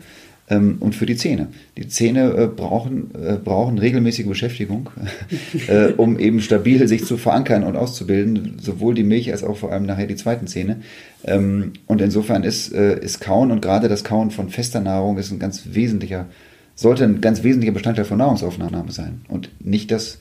und 0.49 0.95
für 0.95 1.07
die 1.07 1.17
Zähne. 1.17 1.49
Die 1.79 1.89
Zähne 1.89 2.33
äh, 2.35 2.47
brauchen, 2.47 3.11
äh, 3.15 3.37
brauchen 3.43 3.79
regelmäßige 3.79 4.27
Beschäftigung, 4.27 4.91
äh, 5.69 5.93
um 5.93 6.19
eben 6.19 6.41
stabil 6.41 6.87
sich 6.87 7.07
zu 7.07 7.17
verankern 7.17 7.65
und 7.65 7.77
auszubilden, 7.77 8.57
sowohl 8.61 8.95
die 8.95 9.05
Milch 9.05 9.33
als 9.33 9.43
auch 9.43 9.57
vor 9.57 9.73
allem 9.73 9.87
nachher 9.87 10.07
die 10.07 10.17
zweiten 10.17 10.47
Zähne. 10.47 10.83
Ähm, 11.25 11.73
und 11.87 12.03
insofern 12.03 12.45
ist, 12.45 12.73
ist 12.73 13.21
Kauen 13.21 13.51
und 13.51 13.63
gerade 13.63 13.89
das 13.89 14.05
Kauen 14.05 14.31
von 14.31 14.51
fester 14.51 14.81
Nahrung 14.81 15.17
ist 15.17 15.31
ein 15.31 15.39
ganz 15.39 15.69
wesentlicher, 15.73 16.27
sollte 16.75 17.05
ein 17.05 17.21
ganz 17.21 17.43
wesentlicher 17.43 17.73
Bestandteil 17.73 18.05
von 18.05 18.19
Nahrungsaufnahme 18.19 18.93
sein 18.93 19.23
und 19.29 19.51
nicht 19.61 19.91
das 19.91 20.19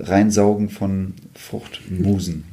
Reinsaugen 0.00 0.68
von 0.68 1.14
Fruchtmusen. 1.34 2.44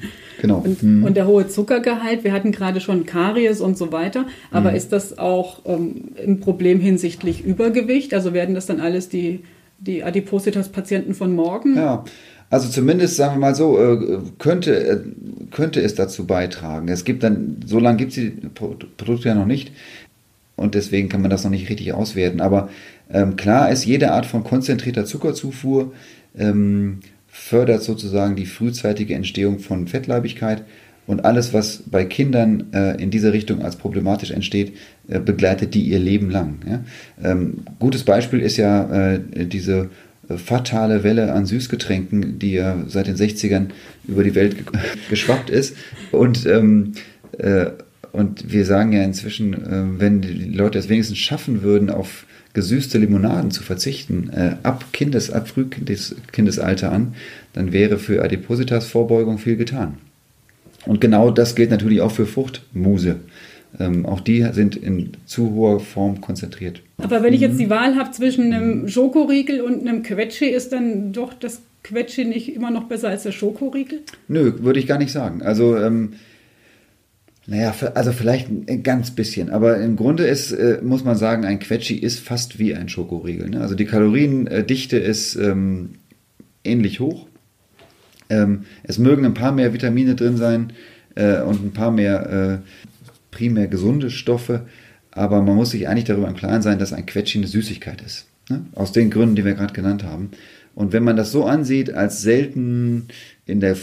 Genau. 0.42 0.60
Und, 0.60 0.84
mhm. 0.84 1.04
und, 1.04 1.18
der 1.18 1.28
hohe 1.28 1.48
Zuckergehalt, 1.48 2.24
wir 2.24 2.32
hatten 2.32 2.52
gerade 2.52 2.80
schon 2.80 3.06
Karies 3.06 3.62
und 3.62 3.78
so 3.78 3.92
weiter, 3.92 4.26
aber 4.52 4.72
mhm. 4.72 4.78
ist 4.78 4.92
das 4.92 5.18
auch 5.18 5.62
ähm, 5.66 6.12
ein 6.24 6.40
Problem 6.40 6.80
hinsichtlich 6.80 7.44
Übergewicht? 7.44 8.14
Also 8.14 8.34
werden 8.34 8.54
das 8.54 8.66
dann 8.66 8.80
alles 8.80 9.10
die, 9.10 9.42
die 9.80 10.04
Adipositas-Patienten 10.04 11.14
von 11.14 11.34
morgen? 11.34 11.76
Ja, 11.76 12.04
also 12.50 12.70
zumindest 12.70 13.16
sagen 13.16 13.36
wir 13.36 13.40
mal 13.40 13.56
so, 13.56 13.80
äh, 13.80 14.20
könnte, 14.38 14.76
äh, 14.76 15.00
könnte 15.52 15.82
es 15.82 15.96
dazu 15.96 16.26
beitragen. 16.26 16.88
Es 16.88 17.04
gibt 17.04 17.24
dann, 17.24 17.58
so 17.66 17.80
lange 17.80 17.98
gibt 17.98 18.12
es 18.12 18.16
die 18.16 18.30
Produkte 18.30 19.30
ja 19.30 19.36
noch 19.36 19.46
nicht 19.46 19.72
und 20.56 20.76
deswegen 20.76 21.10
kann 21.10 21.22
man 21.22 21.30
das 21.30 21.44
noch 21.44 21.52
nicht 21.52 21.70
richtig 21.70 21.94
auswerten. 21.94 22.42
Aber 22.42 22.70
ähm, 23.12 23.36
klar 23.36 23.72
ist, 23.72 23.86
jede 23.86 24.12
Art 24.12 24.26
von 24.26 24.44
konzentrierter 24.44 25.06
Zuckerzufuhr 25.06 25.94
ähm, 26.38 27.00
fördert 27.38 27.84
sozusagen 27.84 28.36
die 28.36 28.46
frühzeitige 28.46 29.14
Entstehung 29.14 29.60
von 29.60 29.88
Fettleibigkeit 29.88 30.64
und 31.06 31.24
alles, 31.24 31.54
was 31.54 31.84
bei 31.86 32.04
Kindern 32.04 32.74
äh, 32.74 33.02
in 33.02 33.12
dieser 33.12 33.32
Richtung 33.32 33.62
als 33.62 33.78
problematisch 33.78 34.32
entsteht, 34.32 34.74
äh, 35.08 35.20
begleitet 35.20 35.74
die 35.74 35.84
ihr 35.84 36.00
Leben 36.00 36.30
lang. 36.30 36.60
Ja? 36.68 36.84
Ähm, 37.24 37.60
gutes 37.80 38.04
Beispiel 38.04 38.42
ist 38.42 38.58
ja 38.58 39.14
äh, 39.14 39.20
diese 39.46 39.90
äh, 40.28 40.38
fatale 40.38 41.04
Welle 41.04 41.32
an 41.32 41.46
Süßgetränken, 41.46 42.40
die 42.40 42.54
ja 42.54 42.76
seit 42.88 43.08
den 43.08 43.16
60ern 43.16 43.68
über 44.08 44.24
die 44.24 44.36
Welt 44.36 44.58
geschwappt 45.10 45.50
ist. 45.50 45.78
Und, 46.12 46.46
ähm, 46.46 46.94
äh, 47.38 47.68
und 48.12 48.52
wir 48.52 48.66
sagen 48.66 48.92
ja 48.92 49.04
inzwischen, 49.04 49.54
äh, 49.54 50.00
wenn 50.00 50.22
die 50.22 50.34
Leute 50.34 50.80
es 50.80 50.90
wenigstens 50.90 51.20
schaffen 51.20 51.62
würden, 51.62 51.90
auf 51.90 52.26
gesüßte 52.58 52.98
Limonaden 52.98 53.52
zu 53.52 53.62
verzichten, 53.62 54.32
äh, 54.34 54.56
ab, 54.64 54.86
Kindes, 54.92 55.30
ab 55.30 55.48
Frühkindesalter 55.48 56.92
an, 56.92 57.14
dann 57.54 57.72
wäre 57.72 58.00
für 58.00 58.24
Adipositas 58.24 58.88
Vorbeugung 58.88 59.38
viel 59.38 59.58
getan. 59.58 60.00
Und 60.88 61.00
genau 61.00 61.30
das 61.30 61.54
gilt 61.54 61.70
natürlich 61.70 62.02
auch 62.02 62.10
für 62.10 62.26
Fruchtmuse. 62.26 63.18
Ähm, 63.80 64.08
auch 64.08 64.22
die 64.22 64.44
sind 64.54 64.76
in 64.76 65.12
zu 65.28 65.52
hoher 65.52 65.80
Form 65.80 66.20
konzentriert. 66.20 66.82
Aber 66.98 67.22
wenn 67.22 67.36
ich 67.36 67.42
jetzt 67.42 67.60
die 67.60 67.70
Wahl 67.70 67.96
habe 67.96 68.10
zwischen 68.10 68.52
einem 68.52 68.88
Schokoriegel 68.88 69.62
und 69.62 69.88
einem 69.88 70.02
Quetschi, 70.02 70.46
ist 70.46 70.72
dann 70.72 71.14
doch 71.14 71.34
das 71.34 71.62
Quetschi 71.84 72.26
nicht 72.26 72.56
immer 72.56 72.72
noch 72.72 72.86
besser 72.86 73.10
als 73.10 73.22
der 73.22 73.34
Schokoriegel? 73.34 74.00
Nö, 74.28 74.54
würde 74.64 74.80
ich 74.80 74.88
gar 74.88 74.98
nicht 74.98 75.12
sagen. 75.12 75.44
Also 75.44 75.78
ähm, 75.78 76.14
naja, 77.50 77.74
also 77.96 78.12
vielleicht 78.12 78.50
ein 78.50 78.84
ganz 78.84 79.12
bisschen, 79.12 79.50
aber 79.50 79.80
im 79.80 79.96
Grunde 79.96 80.28
ist, 80.28 80.52
äh, 80.52 80.80
muss 80.84 81.06
man 81.06 81.16
sagen, 81.16 81.46
ein 81.46 81.60
Quetschi 81.60 81.96
ist 81.96 82.20
fast 82.20 82.60
wie 82.60 82.76
ein 82.76 82.90
Schokoriegel. 82.90 83.50
Ne? 83.50 83.62
Also 83.62 83.74
die 83.74 83.86
Kaloriendichte 83.86 84.98
ist 84.98 85.38
ähm, 85.38 85.92
ähnlich 86.66 87.00
hoch. 87.00 87.28
Ähm, 88.30 88.66
es 88.84 88.98
mögen 89.00 89.26
ein 89.26 89.34
paar 89.34 89.54
mehr 89.54 89.72
Vitamine 89.72 90.16
drin 90.16 90.36
sein 90.36 90.74
äh, 91.16 91.40
und 91.40 91.64
ein 91.64 91.72
paar 91.72 91.92
mehr 91.92 92.62
äh, 92.62 92.70
primär 93.32 93.68
gesunde 93.68 94.12
Stoffe, 94.12 94.66
aber 95.12 95.42
man 95.42 95.56
muss 95.56 95.72
sich 95.72 95.88
eigentlich 95.88 96.04
darüber 96.04 96.28
im 96.28 96.36
Klaren 96.36 96.62
sein, 96.62 96.80
dass 96.80 96.92
ein 96.92 97.06
Quetschi 97.06 97.38
eine 97.38 97.48
Süßigkeit 97.48 98.02
ist. 98.02 98.28
Ne? 98.50 98.66
Aus 98.76 98.92
den 98.92 99.10
Gründen, 99.10 99.38
die 99.38 99.46
wir 99.46 99.54
gerade 99.54 99.74
genannt 99.74 100.04
haben. 100.04 100.32
Und 100.76 100.92
wenn 100.92 101.04
man 101.04 101.16
das 101.16 101.32
so 101.32 101.46
ansieht, 101.46 101.94
als 101.94 102.22
selten 102.22 103.08
in 103.46 103.62
der 103.62 103.78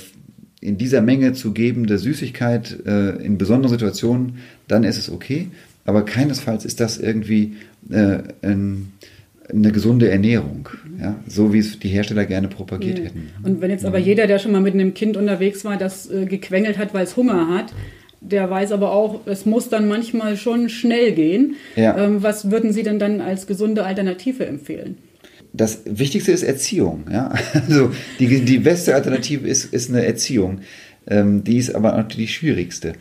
in 0.65 0.79
dieser 0.79 1.03
Menge 1.03 1.35
zu 1.35 1.53
gebende 1.53 1.99
Süßigkeit 1.99 2.79
äh, 2.87 3.11
in 3.23 3.37
besonderen 3.37 3.71
Situationen, 3.71 4.39
dann 4.67 4.83
ist 4.83 4.97
es 4.97 5.11
okay. 5.11 5.49
Aber 5.85 6.07
keinesfalls 6.07 6.65
ist 6.65 6.81
das 6.81 6.97
irgendwie 6.97 7.57
äh, 7.91 8.19
ein, 8.41 8.93
eine 9.53 9.73
gesunde 9.73 10.11
Ernährung, 10.11 10.71
ja? 10.99 11.17
so 11.29 11.53
wie 11.53 11.59
es 11.59 11.79
die 11.79 11.89
Hersteller 11.89 12.25
gerne 12.25 12.49
propagiert 12.49 12.99
ja. 12.99 13.05
hätten. 13.05 13.29
Und 13.43 13.61
wenn 13.61 13.71
jetzt 13.71 13.85
aber 13.85 13.99
jeder, 13.99 14.27
der 14.27 14.39
schon 14.39 14.53
mal 14.53 14.63
mit 14.63 14.73
einem 14.73 14.95
Kind 14.95 15.19
unterwegs 15.19 15.67
war, 15.67 15.77
das 15.77 16.11
äh, 16.11 16.25
gequengelt 16.25 16.79
hat, 16.79 16.95
weil 16.95 17.05
es 17.05 17.15
Hunger 17.15 17.49
hat, 17.49 17.75
der 18.23 18.49
weiß 18.49 18.73
aber 18.73 18.93
auch, 18.93 19.27
es 19.27 19.45
muss 19.45 19.69
dann 19.69 19.87
manchmal 19.87 20.39
schon 20.39 20.71
schnell 20.71 21.13
gehen. 21.13 21.57
Ja. 21.77 21.99
Ähm, 21.99 22.23
was 22.23 22.51
würden 22.51 22.73
Sie 22.73 22.83
denn 22.83 22.99
dann 22.99 23.21
als 23.21 23.47
gesunde 23.47 23.85
Alternative 23.85 24.47
empfehlen? 24.47 24.97
Das 25.55 25.79
Wichtigste 25.85 26.33
ist 26.33 26.43
Erziehung. 26.43 27.05
Ja? 27.11 27.33
Also 27.55 27.93
die, 28.19 28.45
die 28.45 28.59
beste 28.59 28.95
Alternative 28.95 29.49
ist, 29.49 29.73
ist 29.73 29.89
eine 29.89 30.05
Erziehung. 30.05 30.61
Ähm, 31.07 31.45
die 31.45 31.59
ist 31.59 31.75
aber 31.75 31.99
auch 31.99 32.09
die 32.09 32.29
schwierigste. 32.29 32.95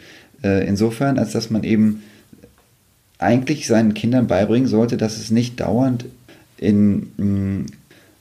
Äh, 0.43 0.67
insofern, 0.67 1.17
als 1.17 1.31
dass 1.31 1.49
man 1.49 1.63
eben 1.63 2.03
eigentlich 3.17 3.67
seinen 3.67 3.93
Kindern 3.93 4.27
beibringen 4.27 4.67
sollte, 4.67 4.97
dass 4.97 5.17
es 5.17 5.31
nicht 5.31 5.59
dauernd 5.59 6.05
in 6.57 7.11
mh, 7.17 7.25
mm, 7.25 7.65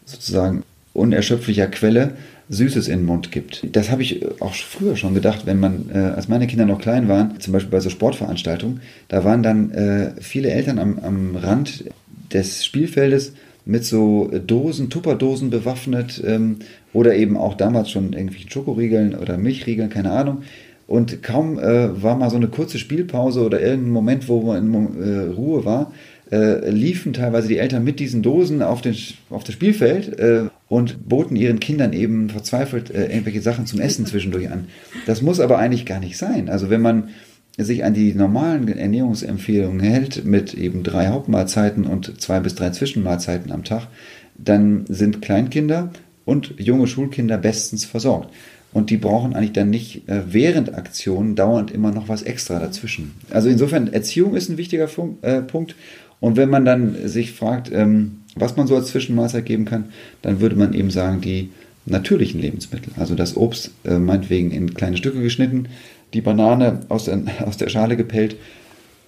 sozusagen 0.07 0.63
unerschöpflicher 0.95 1.67
Quelle 1.67 2.15
Süßes 2.49 2.89
in 2.89 3.01
den 3.01 3.07
Mund 3.07 3.33
gibt. 3.33 3.67
Das 3.73 3.91
habe 3.91 4.03
ich 4.03 4.25
auch 4.41 4.55
früher 4.55 4.97
schon 4.97 5.15
gedacht, 5.15 5.47
wenn 5.47 5.59
man, 5.59 5.91
äh, 5.93 5.99
als 5.99 6.29
meine 6.29 6.47
Kinder 6.47 6.67
noch 6.67 6.81
klein 6.81 7.09
waren, 7.09 7.41
zum 7.41 7.53
Beispiel 7.53 7.71
bei 7.71 7.81
so 7.81 7.89
Sportveranstaltungen, 7.89 8.83
da 9.09 9.25
waren 9.25 9.43
dann 9.43 9.71
äh, 9.71 10.13
viele 10.21 10.51
Eltern 10.51 10.79
am, 10.79 10.99
am 10.99 11.37
Rand 11.37 11.85
des 12.33 12.65
Spielfeldes 12.65 13.33
mit 13.65 13.85
so 13.85 14.31
Dosen, 14.47 14.91
Tupperdosen 14.91 15.51
bewaffnet 15.51 16.23
ähm, 16.27 16.57
oder 16.93 17.15
eben 17.15 17.37
auch 17.37 17.55
damals 17.55 17.91
schon 17.91 18.13
irgendwelchen 18.13 18.51
Schokoriegeln 18.51 19.15
oder 19.15 19.39
Milchriegeln, 19.39 19.91
keine 19.91 20.11
Ahnung. 20.11 20.43
Und 20.87 21.23
kaum 21.23 21.59
äh, 21.59 22.03
war 22.03 22.17
mal 22.17 22.29
so 22.29 22.37
eine 22.37 22.49
kurze 22.49 22.79
Spielpause 22.79 23.41
oder 23.45 23.61
irgendein 23.61 23.93
Moment, 23.93 24.29
wo 24.29 24.43
man 24.43 24.75
in 24.75 25.03
äh, 25.03 25.21
Ruhe 25.33 25.65
war, 25.65 25.93
äh, 26.33 26.71
liefen 26.71 27.13
teilweise 27.13 27.49
die 27.49 27.59
Eltern 27.59 27.85
mit 27.85 28.01
diesen 28.01 28.23
Dosen 28.23 28.63
auf, 28.63 28.81
den, 28.81 28.97
auf 29.31 29.45
das 29.45 29.55
Spielfeld 29.55 30.19
äh, 30.19 30.45
und 30.69 31.09
boten 31.09 31.37
ihren 31.37 31.61
Kindern 31.61 31.93
eben 31.93 32.31
verzweifelt 32.31 32.91
äh, 32.91 33.07
irgendwelche 33.07 33.43
Sachen 33.43 33.67
zum 33.67 33.81
Essen 33.81 34.07
zwischendurch 34.07 34.51
an. 34.51 34.67
Das 35.07 35.23
muss 35.23 35.41
aber 35.41 35.59
eigentlich 35.59 35.87
gar 35.87 36.01
nicht 36.01 36.17
sein. 36.17 36.49
Also 36.49 36.69
wenn 36.71 36.81
man 36.81 37.11
sich 37.59 37.85
an 37.85 37.95
die 37.95 38.15
normalen 38.15 38.69
Ernährungsempfehlungen 38.69 39.81
hält, 39.81 40.25
mit 40.25 40.55
eben 40.55 40.83
drei 40.83 41.09
Hauptmahlzeiten 41.09 41.85
und 41.85 42.21
zwei 42.21 42.41
bis 42.41 42.55
drei 42.55 42.71
Zwischenmahlzeiten 42.71 43.53
am 43.53 43.65
Tag, 43.65 43.89
dann 44.37 44.85
sind 44.89 45.21
Kleinkinder 45.21 45.91
und 46.25 46.55
junge 46.59 46.87
Schulkinder 46.87 47.39
bestens 47.39 47.85
versorgt. 47.85 48.33
Und 48.73 48.89
die 48.89 48.97
brauchen 48.97 49.35
eigentlich 49.35 49.53
dann 49.53 49.69
nicht 49.69 50.09
äh, 50.09 50.23
während 50.29 50.75
Aktionen 50.75 51.37
dauernd 51.37 51.71
immer 51.71 51.91
noch 51.91 52.09
was 52.09 52.23
extra 52.23 52.59
dazwischen. 52.59 53.13
Also 53.31 53.51
insofern, 53.51 53.93
Erziehung 53.93 54.35
ist 54.35 54.49
ein 54.49 54.57
wichtiger 54.57 54.89
äh, 55.21 55.43
Punkt. 55.43 55.77
Und 56.21 56.37
wenn 56.37 56.49
man 56.49 56.65
dann 56.65 56.97
sich 57.07 57.33
fragt, 57.33 57.71
ähm, 57.71 58.23
was 58.35 58.57
man 58.57 58.67
so 58.67 58.75
als 58.77 58.89
Zwischenmahlzeit 58.89 59.45
geben 59.45 59.67
kann, 59.67 59.87
dann 60.23 60.41
würde 60.41 60.57
man 60.57 60.73
eben 60.73 60.91
sagen, 60.91 61.21
die 61.21 61.51
natürlichen 61.85 62.41
Lebensmittel. 62.41 62.93
Also 62.97 63.15
das 63.15 63.37
Obst, 63.37 63.73
äh, 63.85 63.99
meinetwegen 63.99 64.53
in 64.53 64.73
kleine 64.73 64.97
Stücke 64.97 65.21
geschnitten, 65.21 65.67
die 66.15 66.21
Banane 66.21 66.81
aus 66.89 67.05
der, 67.05 67.23
aus 67.47 67.57
der 67.57 67.69
Schale 67.69 67.97
gepellt. 67.97 68.37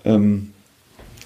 Ähm, 0.04 0.50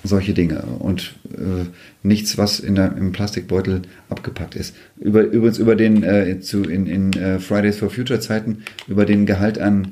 solche 0.05 0.33
Dinge 0.33 0.63
und 0.79 1.17
äh, 1.33 1.67
nichts, 2.05 2.39
was 2.39 2.61
in 2.61 2.77
der, 2.77 2.97
im 2.97 3.11
Plastikbeutel 3.11 3.83
abgepackt 4.09 4.55
ist. 4.55 4.75
Über, 4.97 5.23
übrigens 5.23 5.59
über 5.59 5.75
den 5.75 6.05
äh, 6.05 6.39
zu, 6.41 6.63
in, 6.63 6.87
in 6.87 7.11
uh, 7.17 7.41
Fridays 7.41 7.79
for 7.79 7.91
Future 7.91 8.21
Zeiten 8.21 8.63
über 8.87 9.05
den 9.05 9.27
Gehalt 9.27 9.59
an 9.59 9.85
äh, 9.85 9.89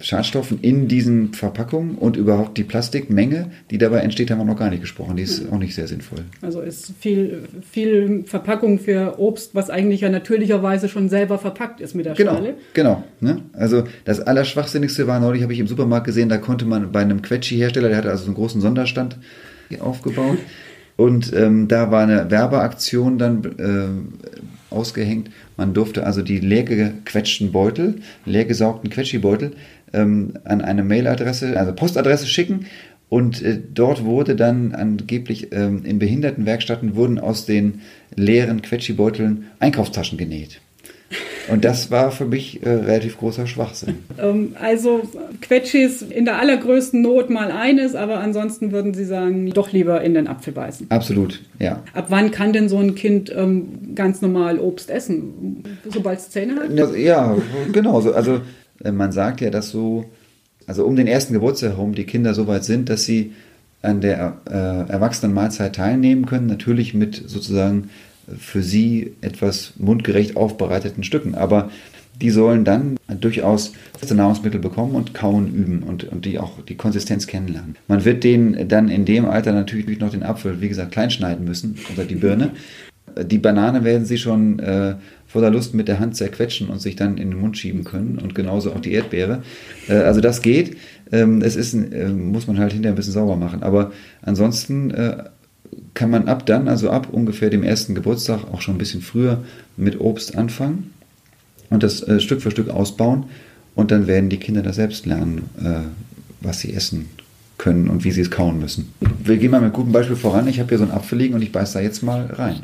Schadstoffen 0.00 0.58
in 0.60 0.86
diesen 0.88 1.32
Verpackungen 1.32 1.94
und 1.94 2.16
überhaupt 2.18 2.58
die 2.58 2.64
Plastikmenge, 2.64 3.50
die 3.70 3.78
dabei 3.78 4.00
entsteht, 4.00 4.30
haben 4.30 4.38
wir 4.38 4.44
noch 4.44 4.58
gar 4.58 4.68
nicht 4.68 4.82
gesprochen. 4.82 5.16
Die 5.16 5.22
ist 5.22 5.50
auch 5.50 5.58
nicht 5.58 5.74
sehr 5.74 5.86
sinnvoll. 5.86 6.18
Also 6.42 6.60
ist 6.60 6.92
viel, 7.00 7.44
viel 7.70 8.24
Verpackung 8.26 8.78
für 8.78 9.18
Obst, 9.18 9.54
was 9.54 9.70
eigentlich 9.70 10.02
ja 10.02 10.10
natürlicherweise 10.10 10.88
schon 10.90 11.08
selber 11.08 11.38
verpackt 11.38 11.80
ist 11.80 11.94
mit 11.94 12.04
der 12.04 12.14
Genau, 12.14 12.34
Schale. 12.34 12.54
genau. 12.74 13.04
Ne? 13.20 13.38
Also 13.54 13.84
das 14.04 14.20
Allerschwachsinnigste 14.20 15.06
war 15.06 15.18
neulich, 15.18 15.42
habe 15.42 15.54
ich 15.54 15.60
im 15.60 15.66
Supermarkt 15.66 16.06
gesehen, 16.06 16.28
da 16.28 16.36
konnte 16.36 16.66
man 16.66 16.92
bei 16.92 17.00
einem 17.00 17.22
Quetschi-Hersteller, 17.22 17.88
der 17.88 17.96
hatte 17.96 18.10
also 18.10 18.24
so 18.24 18.28
einen 18.28 18.36
großen 18.36 18.60
Sonderstand 18.60 19.16
aufgebaut 19.80 20.38
und 20.96 21.32
ähm, 21.32 21.68
da 21.68 21.90
war 21.90 22.02
eine 22.02 22.30
Werbeaktion 22.30 23.18
dann 23.18 23.44
äh, 23.44 24.49
ausgehängt. 24.70 25.30
Man 25.56 25.74
durfte 25.74 26.04
also 26.04 26.22
die 26.22 26.38
leer 26.38 26.64
gequetschten 26.64 27.52
Beutel, 27.52 27.96
leer 28.24 28.44
gesaugten 28.44 28.90
Quetschi-Beutel 28.90 29.52
ähm, 29.92 30.34
an 30.44 30.60
eine 30.60 30.82
Mailadresse, 30.82 31.58
also 31.58 31.72
Postadresse 31.72 32.26
schicken 32.26 32.66
und 33.10 33.42
äh, 33.42 33.60
dort 33.74 34.04
wurde 34.04 34.36
dann 34.36 34.72
angeblich 34.72 35.52
ähm, 35.52 35.84
in 35.84 35.98
Behindertenwerkstätten 35.98 36.94
wurden 36.94 37.18
aus 37.18 37.44
den 37.44 37.80
leeren 38.14 38.62
Quetschi-Beuteln 38.62 39.46
Einkaufstaschen 39.58 40.16
genäht. 40.16 40.60
Und 41.48 41.64
das 41.64 41.90
war 41.90 42.12
für 42.12 42.24
mich 42.24 42.62
äh, 42.62 42.70
relativ 42.70 43.18
großer 43.18 43.46
Schwachsinn. 43.46 43.98
Ähm, 44.18 44.54
also 44.60 45.02
Quetschis 45.40 46.02
in 46.02 46.24
der 46.24 46.38
allergrößten 46.38 47.02
Not 47.02 47.30
mal 47.30 47.50
eines, 47.50 47.94
aber 47.94 48.20
ansonsten 48.20 48.70
würden 48.70 48.94
Sie 48.94 49.04
sagen, 49.04 49.50
doch 49.50 49.72
lieber 49.72 50.00
in 50.02 50.14
den 50.14 50.28
Apfel 50.28 50.52
beißen. 50.52 50.86
Absolut, 50.90 51.40
ja. 51.58 51.82
Ab 51.94 52.06
wann 52.08 52.30
kann 52.30 52.52
denn 52.52 52.68
so 52.68 52.78
ein 52.78 52.94
Kind 52.94 53.32
ähm, 53.34 53.94
ganz 53.94 54.22
normal 54.22 54.58
Obst 54.58 54.90
essen? 54.90 55.64
Sobald 55.88 56.20
es 56.20 56.30
Zähne 56.30 56.56
hat? 56.56 56.96
Ja, 56.96 57.36
genau. 57.72 58.00
so. 58.00 58.12
Also 58.12 58.40
äh, 58.84 58.92
man 58.92 59.10
sagt 59.10 59.40
ja, 59.40 59.50
dass 59.50 59.70
so, 59.70 60.04
also 60.66 60.84
um 60.84 60.94
den 60.94 61.06
ersten 61.06 61.32
Geburtstag 61.32 61.70
herum 61.70 61.94
die 61.94 62.04
Kinder 62.04 62.34
so 62.34 62.46
weit 62.46 62.64
sind, 62.64 62.88
dass 62.88 63.04
sie 63.04 63.32
an 63.82 64.00
der 64.00 64.36
äh, 64.48 64.92
Erwachsenenmahlzeit 64.92 65.74
teilnehmen 65.74 66.26
können, 66.26 66.46
natürlich 66.46 66.94
mit 66.94 67.22
sozusagen 67.26 67.90
für 68.38 68.62
sie 68.62 69.14
etwas 69.20 69.74
mundgerecht 69.78 70.36
aufbereiteten 70.36 71.04
Stücken. 71.04 71.34
Aber 71.34 71.70
die 72.20 72.30
sollen 72.30 72.64
dann 72.64 72.96
durchaus 73.20 73.72
feste 73.98 74.14
Nahrungsmittel 74.14 74.60
bekommen 74.60 74.94
und 74.94 75.14
kauen 75.14 75.52
üben 75.52 75.82
und, 75.82 76.04
und 76.04 76.24
die 76.24 76.38
auch 76.38 76.60
die 76.62 76.76
Konsistenz 76.76 77.26
kennenlernen. 77.26 77.76
Man 77.88 78.04
wird 78.04 78.24
denen 78.24 78.68
dann 78.68 78.88
in 78.88 79.04
dem 79.04 79.24
Alter 79.24 79.52
natürlich 79.52 80.00
noch 80.00 80.10
den 80.10 80.22
Apfel, 80.22 80.60
wie 80.60 80.68
gesagt, 80.68 80.92
klein 80.92 81.10
schneiden 81.10 81.44
müssen 81.44 81.76
oder 81.92 82.04
die 82.04 82.16
Birne. 82.16 82.50
Die 83.20 83.38
Banane 83.38 83.84
werden 83.84 84.04
sie 84.04 84.18
schon 84.18 84.58
äh, 84.60 84.94
voller 85.26 85.50
Lust 85.50 85.74
mit 85.74 85.88
der 85.88 85.98
Hand 85.98 86.16
zerquetschen 86.16 86.68
und 86.68 86.80
sich 86.80 86.94
dann 86.94 87.18
in 87.18 87.30
den 87.30 87.40
Mund 87.40 87.56
schieben 87.58 87.84
können 87.84 88.18
und 88.18 88.34
genauso 88.34 88.72
auch 88.72 88.80
die 88.80 88.92
Erdbeere. 88.92 89.42
Äh, 89.88 89.94
also 89.94 90.20
das 90.20 90.42
geht. 90.42 90.76
Ähm, 91.10 91.42
es 91.42 91.56
ist, 91.56 91.74
äh, 91.74 92.08
muss 92.08 92.46
man 92.46 92.58
halt 92.58 92.72
hinterher 92.72 92.92
ein 92.92 92.96
bisschen 92.96 93.14
sauber 93.14 93.36
machen. 93.36 93.62
Aber 93.62 93.92
ansonsten 94.22 94.90
äh, 94.90 95.24
kann 95.94 96.10
man 96.10 96.28
ab 96.28 96.46
dann, 96.46 96.68
also 96.68 96.90
ab 96.90 97.08
ungefähr 97.10 97.50
dem 97.50 97.62
ersten 97.62 97.94
Geburtstag, 97.94 98.44
auch 98.52 98.60
schon 98.60 98.76
ein 98.76 98.78
bisschen 98.78 99.02
früher 99.02 99.42
mit 99.76 100.00
Obst 100.00 100.36
anfangen 100.36 100.92
und 101.68 101.82
das 101.82 102.06
äh, 102.06 102.20
Stück 102.20 102.42
für 102.42 102.50
Stück 102.50 102.68
ausbauen. 102.68 103.24
Und 103.74 103.90
dann 103.90 104.06
werden 104.06 104.30
die 104.30 104.38
Kinder 104.38 104.62
da 104.62 104.72
selbst 104.72 105.06
lernen, 105.06 105.48
äh, 105.62 105.88
was 106.40 106.60
sie 106.60 106.74
essen 106.74 107.08
können 107.56 107.88
und 107.88 108.04
wie 108.04 108.10
sie 108.10 108.22
es 108.22 108.30
kauen 108.30 108.58
müssen. 108.58 108.92
Wir 109.22 109.36
gehen 109.36 109.50
mal 109.50 109.60
mit 109.60 109.72
gutem 109.72 109.92
Beispiel 109.92 110.16
voran. 110.16 110.48
Ich 110.48 110.58
habe 110.58 110.68
hier 110.70 110.78
so 110.78 110.84
einen 110.84 110.92
Apfel 110.92 111.18
liegen 111.18 111.34
und 111.34 111.42
ich 111.42 111.52
beiße 111.52 111.74
da 111.74 111.80
jetzt 111.80 112.02
mal 112.02 112.26
rein. 112.26 112.62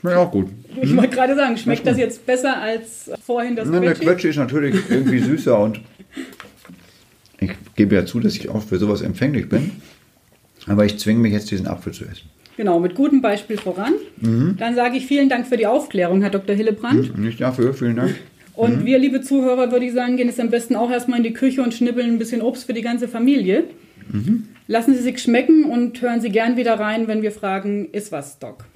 Schmeckt 0.00 0.16
auch 0.16 0.30
gut. 0.30 0.48
Ich 0.80 0.94
wollte 0.96 1.16
gerade 1.16 1.34
sagen, 1.34 1.56
schmeckt 1.56 1.86
das 1.86 1.96
jetzt 1.96 2.26
besser 2.26 2.60
als 2.60 3.10
vorhin 3.24 3.56
das 3.56 3.68
Na, 3.70 3.80
der? 3.80 3.94
Quetschi 3.94 4.28
ist 4.28 4.36
natürlich 4.36 4.74
irgendwie 4.88 5.18
süßer 5.20 5.58
und 5.58 5.80
ich 7.40 7.50
gebe 7.74 7.94
ja 7.94 8.06
zu, 8.06 8.20
dass 8.20 8.36
ich 8.36 8.48
auch 8.48 8.62
für 8.62 8.78
sowas 8.78 9.00
empfänglich 9.00 9.48
bin. 9.48 9.72
Aber 10.66 10.84
ich 10.84 10.98
zwinge 10.98 11.20
mich 11.20 11.32
jetzt, 11.32 11.50
diesen 11.50 11.66
Apfel 11.66 11.92
zu 11.92 12.04
essen. 12.04 12.30
Genau, 12.56 12.78
mit 12.80 12.94
gutem 12.94 13.22
Beispiel 13.22 13.56
voran. 13.56 13.94
Mhm. 14.20 14.56
Dann 14.58 14.74
sage 14.74 14.96
ich 14.96 15.06
vielen 15.06 15.28
Dank 15.28 15.46
für 15.46 15.56
die 15.56 15.66
Aufklärung, 15.66 16.20
Herr 16.20 16.30
Dr. 16.30 16.54
Hillebrand. 16.54 17.18
Nicht 17.18 17.40
dafür, 17.40 17.72
vielen 17.74 17.96
Dank. 17.96 18.14
Und 18.54 18.84
wir, 18.84 18.98
liebe 18.98 19.22
Zuhörer, 19.22 19.72
würde 19.72 19.86
ich 19.86 19.94
sagen, 19.94 20.18
gehen 20.18 20.28
jetzt 20.28 20.38
am 20.38 20.50
besten 20.50 20.76
auch 20.76 20.90
erstmal 20.90 21.18
in 21.18 21.24
die 21.24 21.32
Küche 21.32 21.62
und 21.62 21.72
schnibbeln 21.72 22.10
ein 22.10 22.18
bisschen 22.18 22.42
Obst 22.42 22.64
für 22.64 22.74
die 22.74 22.82
ganze 22.82 23.08
Familie. 23.08 23.64
Lassen 24.66 24.94
Sie 24.94 25.00
sich 25.02 25.18
schmecken 25.20 25.64
und 25.64 26.00
hören 26.02 26.20
Sie 26.20 26.28
gern 26.28 26.56
wieder 26.56 26.78
rein, 26.78 27.08
wenn 27.08 27.22
wir 27.22 27.32
fragen, 27.32 27.88
ist 27.92 28.12
was, 28.12 28.38
Doc? 28.38 28.66